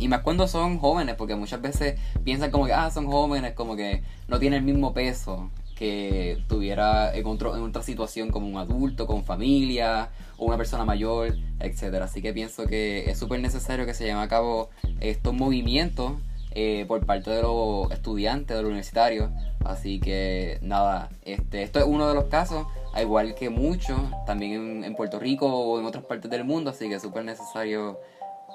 Y 0.00 0.08
más 0.08 0.22
cuando 0.22 0.48
son 0.48 0.78
jóvenes, 0.78 1.14
porque 1.14 1.36
muchas 1.36 1.62
veces 1.62 2.00
piensan 2.24 2.50
como 2.50 2.66
que, 2.66 2.72
ah, 2.72 2.90
son 2.90 3.06
jóvenes, 3.06 3.52
como 3.52 3.76
que 3.76 4.02
no 4.26 4.38
tienen 4.40 4.58
el 4.60 4.64
mismo 4.64 4.92
peso 4.92 5.50
que 5.76 6.42
tuviera 6.48 7.14
en, 7.14 7.26
otro, 7.26 7.56
en 7.56 7.62
otra 7.62 7.82
situación 7.82 8.30
como 8.30 8.48
un 8.48 8.58
adulto, 8.58 9.06
con 9.06 9.24
familia, 9.24 10.10
o 10.36 10.46
una 10.46 10.56
persona 10.56 10.84
mayor, 10.84 11.34
etcétera 11.58 12.06
Así 12.06 12.20
que 12.20 12.32
pienso 12.32 12.66
que 12.66 13.10
es 13.10 13.18
súper 13.18 13.40
necesario 13.40 13.86
que 13.86 13.94
se 13.94 14.04
lleven 14.04 14.20
a 14.20 14.28
cabo 14.28 14.70
estos 15.00 15.32
movimientos 15.32 16.12
eh, 16.52 16.84
por 16.88 17.06
parte 17.06 17.30
de 17.30 17.42
los 17.42 17.90
estudiantes, 17.92 18.56
de 18.56 18.62
los 18.62 18.70
universitarios. 18.70 19.30
Así 19.64 20.00
que 20.00 20.58
nada, 20.62 21.10
este, 21.24 21.62
esto 21.62 21.78
es 21.78 21.84
uno 21.84 22.08
de 22.08 22.14
los 22.14 22.24
casos, 22.24 22.66
al 22.92 23.02
igual 23.02 23.34
que 23.34 23.50
muchos, 23.50 23.98
también 24.26 24.82
en, 24.84 24.94
Puerto 24.96 25.20
Rico 25.20 25.46
o 25.46 25.78
en 25.78 25.86
otras 25.86 26.04
partes 26.04 26.30
del 26.30 26.44
mundo, 26.44 26.70
así 26.70 26.88
que 26.88 26.96
es 26.96 27.02
súper 27.02 27.24
necesario 27.24 27.98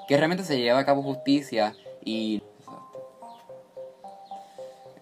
que 0.06 0.16
realmente 0.16 0.44
se 0.44 0.58
lleve 0.58 0.78
a 0.78 0.84
cabo 0.84 1.02
justicia 1.02 1.74
y... 2.04 2.42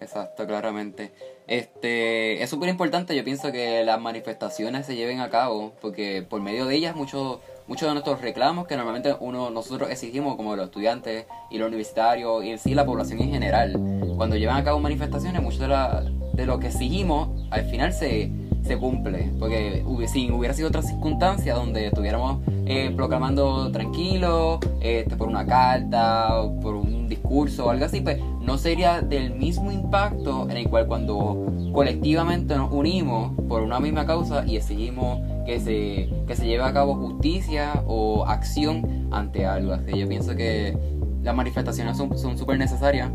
Exacto, 0.01 0.45
claramente. 0.45 1.13
Este, 1.47 2.43
es 2.43 2.49
súper 2.49 2.69
importante, 2.69 3.15
yo 3.15 3.23
pienso 3.23 3.51
que 3.51 3.83
las 3.83 3.99
manifestaciones 3.99 4.85
se 4.85 4.95
lleven 4.95 5.19
a 5.19 5.29
cabo, 5.29 5.73
porque 5.81 6.25
por 6.27 6.41
medio 6.41 6.65
de 6.65 6.75
ellas 6.75 6.95
muchos 6.95 7.39
muchos 7.67 7.87
de 7.87 7.93
nuestros 7.93 8.21
reclamos 8.21 8.67
que 8.67 8.75
normalmente 8.75 9.15
uno 9.19 9.49
nosotros 9.49 9.89
exigimos 9.89 10.35
como 10.35 10.55
los 10.55 10.65
estudiantes 10.65 11.25
y 11.49 11.57
los 11.57 11.67
universitarios 11.67 12.43
y 12.43 12.51
en 12.51 12.59
sí 12.59 12.75
la 12.75 12.85
población 12.85 13.21
en 13.21 13.31
general 13.31 13.73
cuando 14.15 14.35
llevan 14.35 14.57
a 14.57 14.63
cabo 14.63 14.79
manifestaciones 14.79 15.41
mucho 15.41 15.59
de, 15.59 15.69
la, 15.69 16.03
de 16.33 16.45
lo 16.45 16.59
que 16.59 16.67
exigimos 16.67 17.29
al 17.49 17.65
final 17.65 17.91
se, 17.91 18.31
se 18.65 18.77
cumple 18.77 19.31
porque 19.39 19.83
si 20.07 20.31
hubiera 20.31 20.53
sido 20.53 20.69
otra 20.69 20.81
circunstancia 20.81 21.53
donde 21.53 21.87
estuviéramos 21.87 22.39
eh, 22.65 22.91
proclamando 22.95 23.71
tranquilo 23.71 24.59
este, 24.81 25.15
por 25.15 25.27
una 25.27 25.45
carta 25.45 26.41
por 26.61 26.75
un 26.75 27.05
un 27.05 27.09
discurso 27.09 27.65
o 27.65 27.69
algo 27.69 27.85
así, 27.85 28.01
pues 28.01 28.19
no 28.41 28.57
sería 28.57 29.01
del 29.01 29.35
mismo 29.35 29.71
impacto 29.71 30.49
en 30.49 30.57
el 30.57 30.67
cual 30.67 30.87
cuando 30.87 31.51
colectivamente 31.71 32.55
nos 32.55 32.71
unimos 32.71 33.31
por 33.47 33.61
una 33.61 33.79
misma 33.79 34.05
causa 34.05 34.45
y 34.45 34.57
exigimos 34.57 35.19
que 35.45 35.59
se, 35.59 36.09
que 36.27 36.35
se 36.35 36.45
lleve 36.47 36.63
a 36.63 36.73
cabo 36.73 36.95
justicia 36.95 37.83
o 37.87 38.25
acción 38.25 39.07
ante 39.11 39.45
algo. 39.45 39.73
Así 39.73 39.97
yo 39.97 40.07
pienso 40.07 40.35
que 40.35 40.77
las 41.23 41.35
manifestaciones 41.35 41.97
son 41.97 42.37
súper 42.37 42.57
necesarias. 42.57 43.11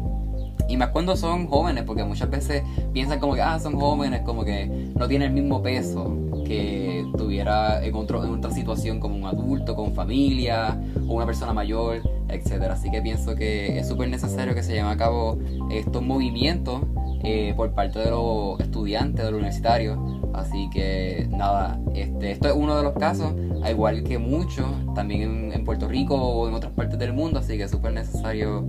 Y 0.70 0.76
más 0.76 0.90
cuando 0.90 1.16
son 1.16 1.48
jóvenes, 1.48 1.82
porque 1.82 2.04
muchas 2.04 2.30
veces 2.30 2.62
piensan 2.92 3.18
como 3.18 3.34
que, 3.34 3.42
ah, 3.42 3.58
son 3.58 3.74
jóvenes, 3.74 4.20
como 4.20 4.44
que 4.44 4.66
no 4.94 5.08
tienen 5.08 5.30
el 5.30 5.34
mismo 5.34 5.60
peso 5.60 6.16
que 6.44 7.04
tuviera 7.18 7.84
en, 7.84 7.92
otro, 7.96 8.24
en 8.24 8.34
otra 8.34 8.52
situación 8.52 9.00
como 9.00 9.16
un 9.16 9.24
adulto, 9.24 9.74
con 9.74 9.94
familia, 9.94 10.80
o 11.08 11.14
una 11.14 11.26
persona 11.26 11.52
mayor, 11.52 12.02
etc. 12.28 12.62
Así 12.70 12.88
que 12.88 13.02
pienso 13.02 13.34
que 13.34 13.80
es 13.80 13.88
súper 13.88 14.08
necesario 14.10 14.54
que 14.54 14.62
se 14.62 14.74
lleven 14.74 14.86
a 14.86 14.96
cabo 14.96 15.40
estos 15.72 16.02
movimientos 16.02 16.82
eh, 17.24 17.52
por 17.56 17.72
parte 17.72 17.98
de 17.98 18.10
los 18.10 18.60
estudiantes, 18.60 19.24
de 19.24 19.30
los 19.32 19.38
universitarios. 19.38 19.98
Así 20.34 20.70
que 20.72 21.26
nada, 21.30 21.80
este, 21.96 22.30
esto 22.30 22.46
es 22.46 22.54
uno 22.54 22.76
de 22.76 22.84
los 22.84 22.92
casos, 22.92 23.34
al 23.64 23.72
igual 23.72 24.04
que 24.04 24.18
muchos, 24.18 24.66
también 24.94 25.22
en, 25.22 25.52
en 25.52 25.64
Puerto 25.64 25.88
Rico 25.88 26.14
o 26.14 26.48
en 26.48 26.54
otras 26.54 26.72
partes 26.74 26.96
del 26.96 27.12
mundo, 27.12 27.40
así 27.40 27.56
que 27.56 27.64
es 27.64 27.72
súper 27.72 27.92
necesario 27.92 28.68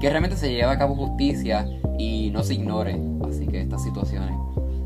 que 0.00 0.08
realmente 0.08 0.36
se 0.36 0.50
lleve 0.50 0.64
a 0.64 0.78
cabo 0.78 0.94
justicia 0.94 1.66
y 1.98 2.30
no 2.30 2.42
se 2.42 2.54
ignore 2.54 2.98
así 3.28 3.46
que 3.46 3.60
estas 3.60 3.82
situaciones. 3.82 4.34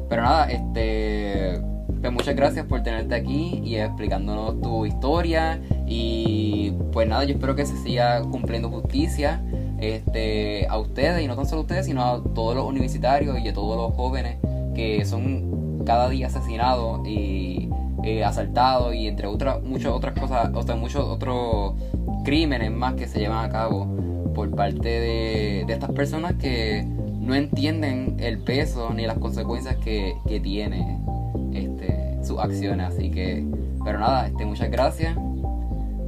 Pero 0.09 0.23
nada, 0.23 0.51
este 0.51 1.61
pues 2.01 2.13
muchas 2.13 2.37
gracias 2.37 2.67
por 2.67 2.83
tenerte 2.83 3.15
aquí 3.15 3.63
y 3.65 3.77
explicándonos 3.77 4.61
tu 4.61 4.85
historia 4.85 5.59
y 5.87 6.75
pues 6.93 7.09
nada, 7.09 7.25
yo 7.25 7.35
espero 7.35 7.57
que 7.57 7.65
se 7.65 7.77
siga 7.79 8.21
cumpliendo 8.23 8.69
justicia 8.69 9.41
este 9.81 10.67
a 10.69 10.79
ustedes 10.79 11.23
y 11.23 11.27
no 11.27 11.35
tan 11.35 11.47
solo 11.47 11.61
a 11.61 11.63
ustedes, 11.63 11.87
sino 11.87 12.05
a 12.05 12.23
todos 12.35 12.55
los 12.57 12.67
universitarios 12.67 13.39
y 13.39 13.49
a 13.49 13.55
todos 13.55 13.77
los 13.77 13.95
jóvenes 13.95 14.37
que 14.75 15.05
son 15.07 15.83
cada 15.87 16.11
día 16.11 16.27
asesinados 16.27 17.07
y 17.07 17.71
eh, 18.03 18.23
asaltados 18.23 18.95
y 18.95 19.07
entre 19.07 19.27
otras 19.27 19.63
muchas 19.63 19.93
otras 19.93 20.19
cosas, 20.19 20.51
o 20.55 20.63
sea, 20.63 20.77
muchos 20.77 21.05
otros 21.05 21.73
crímenes 22.25 22.71
más 22.71 22.95
que 22.95 23.07
se 23.07 23.19
llevan 23.19 23.45
a 23.45 23.49
cabo 23.49 23.94
por 24.35 24.51
parte 24.55 24.89
de, 24.89 25.61
estas 25.69 25.93
personas 25.93 26.35
que 26.35 26.85
no 26.85 27.35
entienden 27.35 28.17
el 28.19 28.39
peso 28.39 28.93
ni 28.93 29.07
las 29.07 29.19
consecuencias 29.19 29.77
que, 29.77 30.15
que 30.27 30.41
tiene 30.41 30.99
este, 31.53 32.19
sus 32.23 32.39
acciones. 32.39 32.89
Así 32.93 33.11
que, 33.11 33.47
pero 33.85 33.99
nada, 33.99 34.27
este, 34.27 34.45
muchas 34.45 34.71
gracias. 34.71 35.17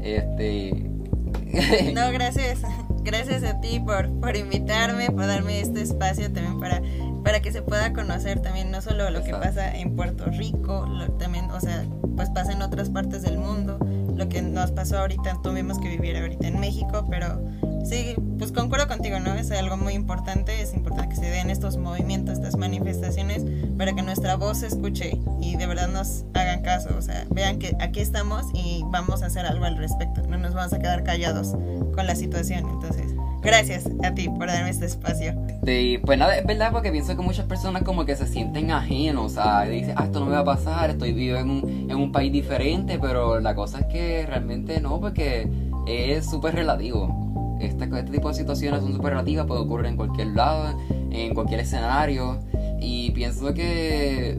Este. 0.03 0.73
no, 1.95 2.13
gracias. 2.13 2.63
Gracias 3.03 3.45
a 3.45 3.61
ti 3.61 3.79
por, 3.79 4.11
por 4.21 4.37
invitarme, 4.37 5.07
por 5.11 5.29
darme 5.29 5.61
este 5.61 5.81
espacio 5.81 6.25
también 6.33 6.59
para, 6.59 6.83
para 7.23 7.41
que 7.41 7.53
se 7.53 7.63
pueda 7.63 7.93
conocer 7.93 8.41
también 8.41 8.73
no 8.73 8.83
solo 8.83 9.11
lo 9.11 9.23
que 9.23 9.31
pasa 9.31 9.77
en 9.77 9.95
Puerto 9.95 10.25
Rico, 10.27 10.89
también, 11.17 11.49
o 11.53 11.61
sea, 11.61 11.85
pues 12.17 12.31
pasa 12.31 12.51
en 12.51 12.63
otras 12.63 12.91
partes 12.91 13.23
del 13.23 13.39
mundo, 13.39 13.79
lo 14.17 14.29
que 14.29 14.43
nos 14.43 14.73
pasó 14.73 14.99
ahorita, 14.99 15.41
tuvimos 15.43 15.79
que 15.79 15.89
vivir 15.89 16.17
ahorita 16.17 16.49
en 16.49 16.59
México, 16.59 17.07
pero 17.09 17.39
Sí, 17.87 18.17
pues 18.37 18.51
concuerdo 18.51 18.89
contigo, 18.89 19.21
¿no? 19.21 19.35
Es 19.35 19.53
algo 19.53 19.77
muy 19.77 19.93
importante, 19.93 20.61
es 20.61 20.75
importante 20.75 21.15
que 21.15 21.21
se 21.21 21.31
den 21.31 21.51
estos 21.51 21.77
movimientos, 21.77 22.35
estas 22.35 22.57
manifestaciones, 22.57 23.45
para 23.79 23.93
que 23.93 24.03
nuestra 24.03 24.35
voz 24.35 24.59
se 24.59 24.67
escuche 24.67 25.21
y 25.41 25.55
de 25.55 25.67
verdad 25.69 25.87
nos 25.87 26.25
hagan 26.35 26.63
caso, 26.63 26.89
o 26.99 27.01
sea, 27.01 27.25
vean 27.31 27.61
que 27.61 27.77
aquí 27.79 28.01
estamos 28.01 28.47
y 28.55 28.83
vamos 28.87 29.23
a 29.23 29.27
hacer 29.27 29.47
algo 29.47 29.67
al 29.67 29.77
respecto, 29.77 30.23
no 30.27 30.37
nos 30.37 30.53
vamos 30.53 30.73
a 30.73 30.81
quedar 30.81 31.05
callados 31.05 31.53
con 31.95 32.07
la 32.09 32.17
situación, 32.17 32.69
entonces... 32.69 33.16
Gracias 33.43 33.89
a 34.03 34.13
ti 34.13 34.29
por 34.29 34.49
darme 34.49 34.71
este 34.71 34.87
espacio. 34.87 35.35
Sí, 35.65 35.99
pues 36.05 36.19
nada, 36.19 36.37
es 36.37 36.47
verdad 36.47 36.73
porque 36.73 36.91
pienso 36.91 37.17
que 37.17 37.23
muchas 37.23 37.47
personas 37.47 37.83
como 37.83 38.05
que 38.05 38.17
se 38.17 38.27
sienten 38.27 38.71
ajenos, 38.71 39.33
sea, 39.33 39.63
dicen, 39.63 39.95
ah, 39.97 40.05
esto 40.05 40.21
no 40.21 40.27
me 40.27 40.33
va 40.33 40.41
a 40.41 40.45
pasar, 40.45 40.91
estoy 40.91 41.13
vivo 41.13 41.39
en 41.39 41.51
un, 41.51 41.91
en 41.91 41.97
un 41.97 42.13
país 42.13 42.33
diferente, 42.33 42.99
pero 42.99 43.41
la 43.41 43.55
cosa 43.55 43.81
es 43.81 43.87
que 43.87 44.27
realmente 44.27 44.81
no, 44.81 45.01
porque 45.01 45.49
es 45.87 46.29
súper 46.29 46.55
relativo 46.55 47.27
este, 47.61 47.85
este 47.85 48.13
tipo 48.13 48.29
de 48.29 48.35
situaciones 48.35 48.81
son 48.81 48.93
súper 48.93 49.11
relativas, 49.11 49.47
puede 49.47 49.61
ocurrir 49.61 49.87
en 49.87 49.97
cualquier 49.97 50.29
lado, 50.29 50.79
en 51.11 51.35
cualquier 51.35 51.61
escenario. 51.61 52.39
Y 52.81 53.11
pienso 53.13 53.53
que, 53.55 54.39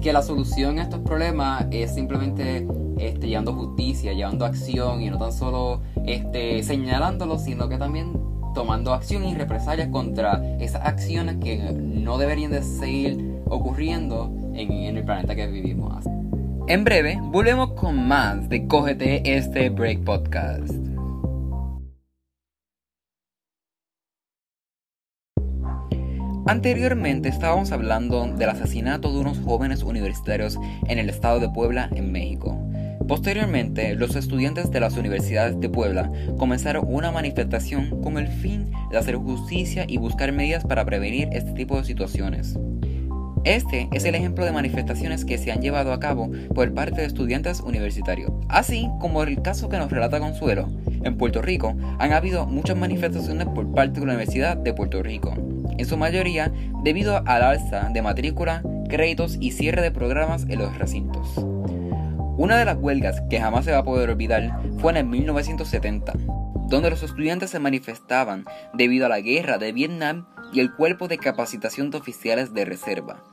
que 0.00 0.12
la 0.12 0.22
solución 0.22 0.78
a 0.78 0.82
estos 0.82 1.00
problemas 1.00 1.66
es 1.70 1.94
simplemente 1.94 2.66
este, 2.98 3.28
llevando 3.28 3.52
justicia, 3.52 4.12
llevando 4.12 4.44
acción 4.44 5.02
y 5.02 5.10
no 5.10 5.18
tan 5.18 5.32
solo 5.32 5.82
este, 6.06 6.62
señalándolos, 6.62 7.42
sino 7.42 7.68
que 7.68 7.78
también 7.78 8.12
tomando 8.54 8.94
acción 8.94 9.24
y 9.24 9.34
represalias 9.34 9.88
contra 9.88 10.42
esas 10.58 10.82
acciones 10.86 11.36
que 11.36 11.58
no 11.72 12.16
deberían 12.16 12.52
de 12.52 12.62
seguir 12.62 13.42
ocurriendo 13.46 14.32
en, 14.54 14.72
en 14.72 14.96
el 14.96 15.04
planeta 15.04 15.34
que 15.34 15.46
vivimos. 15.46 16.04
En 16.68 16.82
breve, 16.82 17.18
volvemos 17.20 17.72
con 17.72 18.08
más 18.08 18.48
de 18.48 18.66
Cógete 18.66 19.36
este 19.36 19.68
Break 19.68 20.04
Podcast. 20.04 20.74
Anteriormente 26.48 27.28
estábamos 27.28 27.72
hablando 27.72 28.24
del 28.24 28.48
asesinato 28.48 29.12
de 29.12 29.18
unos 29.18 29.38
jóvenes 29.40 29.82
universitarios 29.82 30.56
en 30.86 31.00
el 31.00 31.10
estado 31.10 31.40
de 31.40 31.48
Puebla, 31.48 31.90
en 31.92 32.12
México. 32.12 32.56
Posteriormente, 33.08 33.94
los 33.94 34.16
estudiantes 34.16 34.70
de 34.70 34.80
las 34.80 34.96
universidades 34.96 35.60
de 35.60 35.68
Puebla 35.68 36.10
comenzaron 36.38 36.86
una 36.88 37.12
manifestación 37.12 38.02
con 38.02 38.18
el 38.18 38.26
fin 38.26 38.72
de 38.90 38.98
hacer 38.98 39.14
justicia 39.14 39.84
y 39.86 39.98
buscar 39.98 40.32
medidas 40.32 40.64
para 40.64 40.84
prevenir 40.84 41.28
este 41.30 41.52
tipo 41.52 41.76
de 41.76 41.84
situaciones. 41.84 42.58
Este 43.44 43.88
es 43.92 44.04
el 44.04 44.16
ejemplo 44.16 44.44
de 44.44 44.50
manifestaciones 44.50 45.24
que 45.24 45.38
se 45.38 45.52
han 45.52 45.62
llevado 45.62 45.92
a 45.92 46.00
cabo 46.00 46.32
por 46.52 46.74
parte 46.74 47.00
de 47.00 47.06
estudiantes 47.06 47.60
universitarios. 47.60 48.32
Así 48.48 48.88
como 49.00 49.22
el 49.22 49.40
caso 49.40 49.68
que 49.68 49.78
nos 49.78 49.88
relata 49.88 50.18
Consuelo, 50.18 50.68
en 51.04 51.16
Puerto 51.16 51.42
Rico 51.42 51.76
han 52.00 52.12
habido 52.12 52.46
muchas 52.46 52.76
manifestaciones 52.76 53.46
por 53.46 53.72
parte 53.72 54.00
de 54.00 54.06
la 54.06 54.14
Universidad 54.14 54.56
de 54.56 54.74
Puerto 54.74 55.00
Rico, 55.00 55.32
en 55.78 55.86
su 55.86 55.96
mayoría 55.96 56.52
debido 56.82 57.22
al 57.24 57.42
alza 57.44 57.88
de 57.94 58.02
matrícula, 58.02 58.64
créditos 58.88 59.36
y 59.38 59.52
cierre 59.52 59.80
de 59.80 59.92
programas 59.92 60.46
en 60.48 60.58
los 60.58 60.76
recintos. 60.76 61.46
Una 62.38 62.58
de 62.58 62.66
las 62.66 62.76
huelgas 62.76 63.22
que 63.30 63.40
jamás 63.40 63.64
se 63.64 63.72
va 63.72 63.78
a 63.78 63.84
poder 63.84 64.10
olvidar 64.10 64.60
fue 64.78 64.92
en 64.92 64.98
el 64.98 65.06
1970, 65.06 66.12
donde 66.68 66.90
los 66.90 67.02
estudiantes 67.02 67.48
se 67.48 67.58
manifestaban 67.60 68.44
debido 68.74 69.06
a 69.06 69.08
la 69.08 69.20
guerra 69.20 69.56
de 69.56 69.72
Vietnam 69.72 70.26
y 70.52 70.60
el 70.60 70.74
cuerpo 70.74 71.08
de 71.08 71.16
capacitación 71.16 71.90
de 71.90 71.96
oficiales 71.96 72.52
de 72.52 72.66
reserva. 72.66 73.24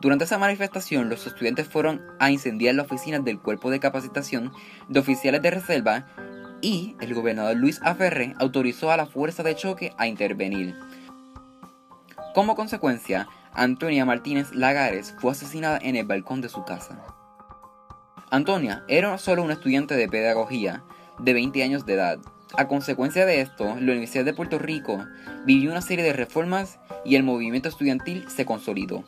Durante 0.00 0.26
esa 0.26 0.38
manifestación, 0.38 1.08
los 1.08 1.26
estudiantes 1.26 1.66
fueron 1.66 2.02
a 2.20 2.30
incendiar 2.30 2.76
la 2.76 2.82
oficina 2.82 3.18
del 3.18 3.40
cuerpo 3.40 3.68
de 3.68 3.80
capacitación 3.80 4.52
de 4.88 5.00
oficiales 5.00 5.42
de 5.42 5.50
reserva 5.50 6.06
y 6.60 6.94
el 7.00 7.14
gobernador 7.14 7.56
Luis 7.56 7.80
Aferre 7.82 8.34
autorizó 8.38 8.92
a 8.92 8.96
la 8.96 9.06
fuerza 9.06 9.42
de 9.42 9.56
choque 9.56 9.92
a 9.98 10.06
intervenir. 10.06 10.76
Como 12.32 12.54
consecuencia, 12.54 13.26
Antonia 13.52 14.04
Martínez 14.04 14.54
Lagares 14.54 15.16
fue 15.18 15.32
asesinada 15.32 15.80
en 15.82 15.96
el 15.96 16.06
balcón 16.06 16.40
de 16.40 16.48
su 16.48 16.64
casa. 16.64 17.21
Antonia 18.32 18.82
era 18.88 19.18
solo 19.18 19.42
una 19.42 19.52
estudiante 19.52 19.94
de 19.94 20.08
pedagogía 20.08 20.82
de 21.18 21.34
20 21.34 21.62
años 21.64 21.84
de 21.84 21.92
edad. 21.92 22.18
A 22.56 22.66
consecuencia 22.66 23.26
de 23.26 23.42
esto, 23.42 23.66
la 23.66 23.92
Universidad 23.92 24.24
de 24.24 24.32
Puerto 24.32 24.58
Rico 24.58 25.04
vivió 25.44 25.70
una 25.70 25.82
serie 25.82 26.02
de 26.02 26.14
reformas 26.14 26.78
y 27.04 27.16
el 27.16 27.24
movimiento 27.24 27.68
estudiantil 27.68 28.24
se 28.30 28.46
consolidó. 28.46 29.04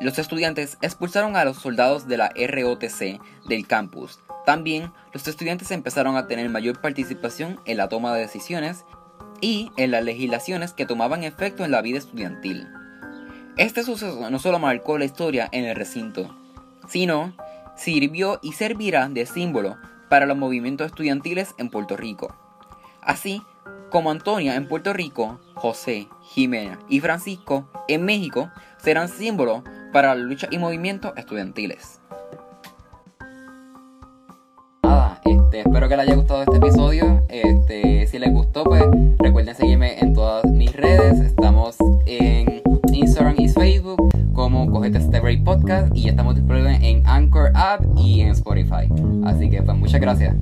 Los 0.00 0.16
estudiantes 0.20 0.78
expulsaron 0.80 1.34
a 1.34 1.44
los 1.44 1.56
soldados 1.56 2.06
de 2.06 2.18
la 2.18 2.28
ROTC 2.28 3.20
del 3.48 3.66
campus. 3.66 4.20
También 4.46 4.92
los 5.12 5.26
estudiantes 5.26 5.72
empezaron 5.72 6.16
a 6.16 6.28
tener 6.28 6.48
mayor 6.48 6.80
participación 6.80 7.58
en 7.64 7.78
la 7.78 7.88
toma 7.88 8.14
de 8.14 8.20
decisiones 8.20 8.84
y 9.40 9.72
en 9.76 9.90
las 9.90 10.04
legislaciones 10.04 10.72
que 10.72 10.86
tomaban 10.86 11.24
efecto 11.24 11.64
en 11.64 11.72
la 11.72 11.82
vida 11.82 11.98
estudiantil. 11.98 12.68
Este 13.56 13.82
suceso 13.82 14.30
no 14.30 14.38
solo 14.38 14.60
marcó 14.60 14.98
la 14.98 15.04
historia 15.04 15.48
en 15.50 15.64
el 15.64 15.74
recinto, 15.74 16.32
sino 16.86 17.34
sirvió 17.82 18.38
y 18.42 18.52
servirá 18.52 19.08
de 19.08 19.26
símbolo 19.26 19.76
para 20.08 20.26
los 20.26 20.36
movimientos 20.36 20.86
estudiantiles 20.86 21.54
en 21.58 21.68
Puerto 21.68 21.96
Rico. 21.96 22.34
Así 23.00 23.42
como 23.90 24.10
Antonia 24.10 24.54
en 24.54 24.68
Puerto 24.68 24.92
Rico, 24.92 25.40
José, 25.54 26.08
Jimena 26.22 26.78
y 26.88 27.00
Francisco 27.00 27.68
en 27.88 28.04
México 28.04 28.50
serán 28.78 29.08
símbolos 29.08 29.62
para 29.92 30.14
la 30.14 30.22
lucha 30.22 30.46
y 30.50 30.58
movimientos 30.58 31.12
estudiantiles. 31.16 32.00
Este, 35.24 35.60
espero 35.60 35.88
que 35.88 35.96
les 35.96 36.06
haya 36.06 36.14
gustado 36.14 36.42
este 36.42 36.56
episodio. 36.56 37.24
Este, 37.28 38.06
si 38.06 38.18
les 38.18 38.32
gustó, 38.32 38.64
pues 38.64 38.84
recuerden 39.18 39.54
seguirme 39.54 39.98
en 39.98 40.14
todas 40.14 40.44
mis 40.46 40.72
redes. 40.72 41.20
Estamos 41.20 41.76
en 42.06 42.62
Instagram 42.92 43.34
y 43.38 43.48
Facebook 43.48 44.11
como 44.32 44.70
Cogete 44.70 44.98
este 44.98 45.20
Break 45.20 45.44
Podcast 45.44 45.94
y 45.96 46.08
estamos 46.08 46.34
disponibles 46.34 46.80
en 46.82 47.06
Anchor 47.06 47.50
App 47.54 47.84
y 47.96 48.20
en 48.20 48.28
Spotify. 48.30 48.88
Así 49.24 49.50
que 49.50 49.62
pues 49.62 49.76
muchas 49.76 50.00
gracias. 50.00 50.34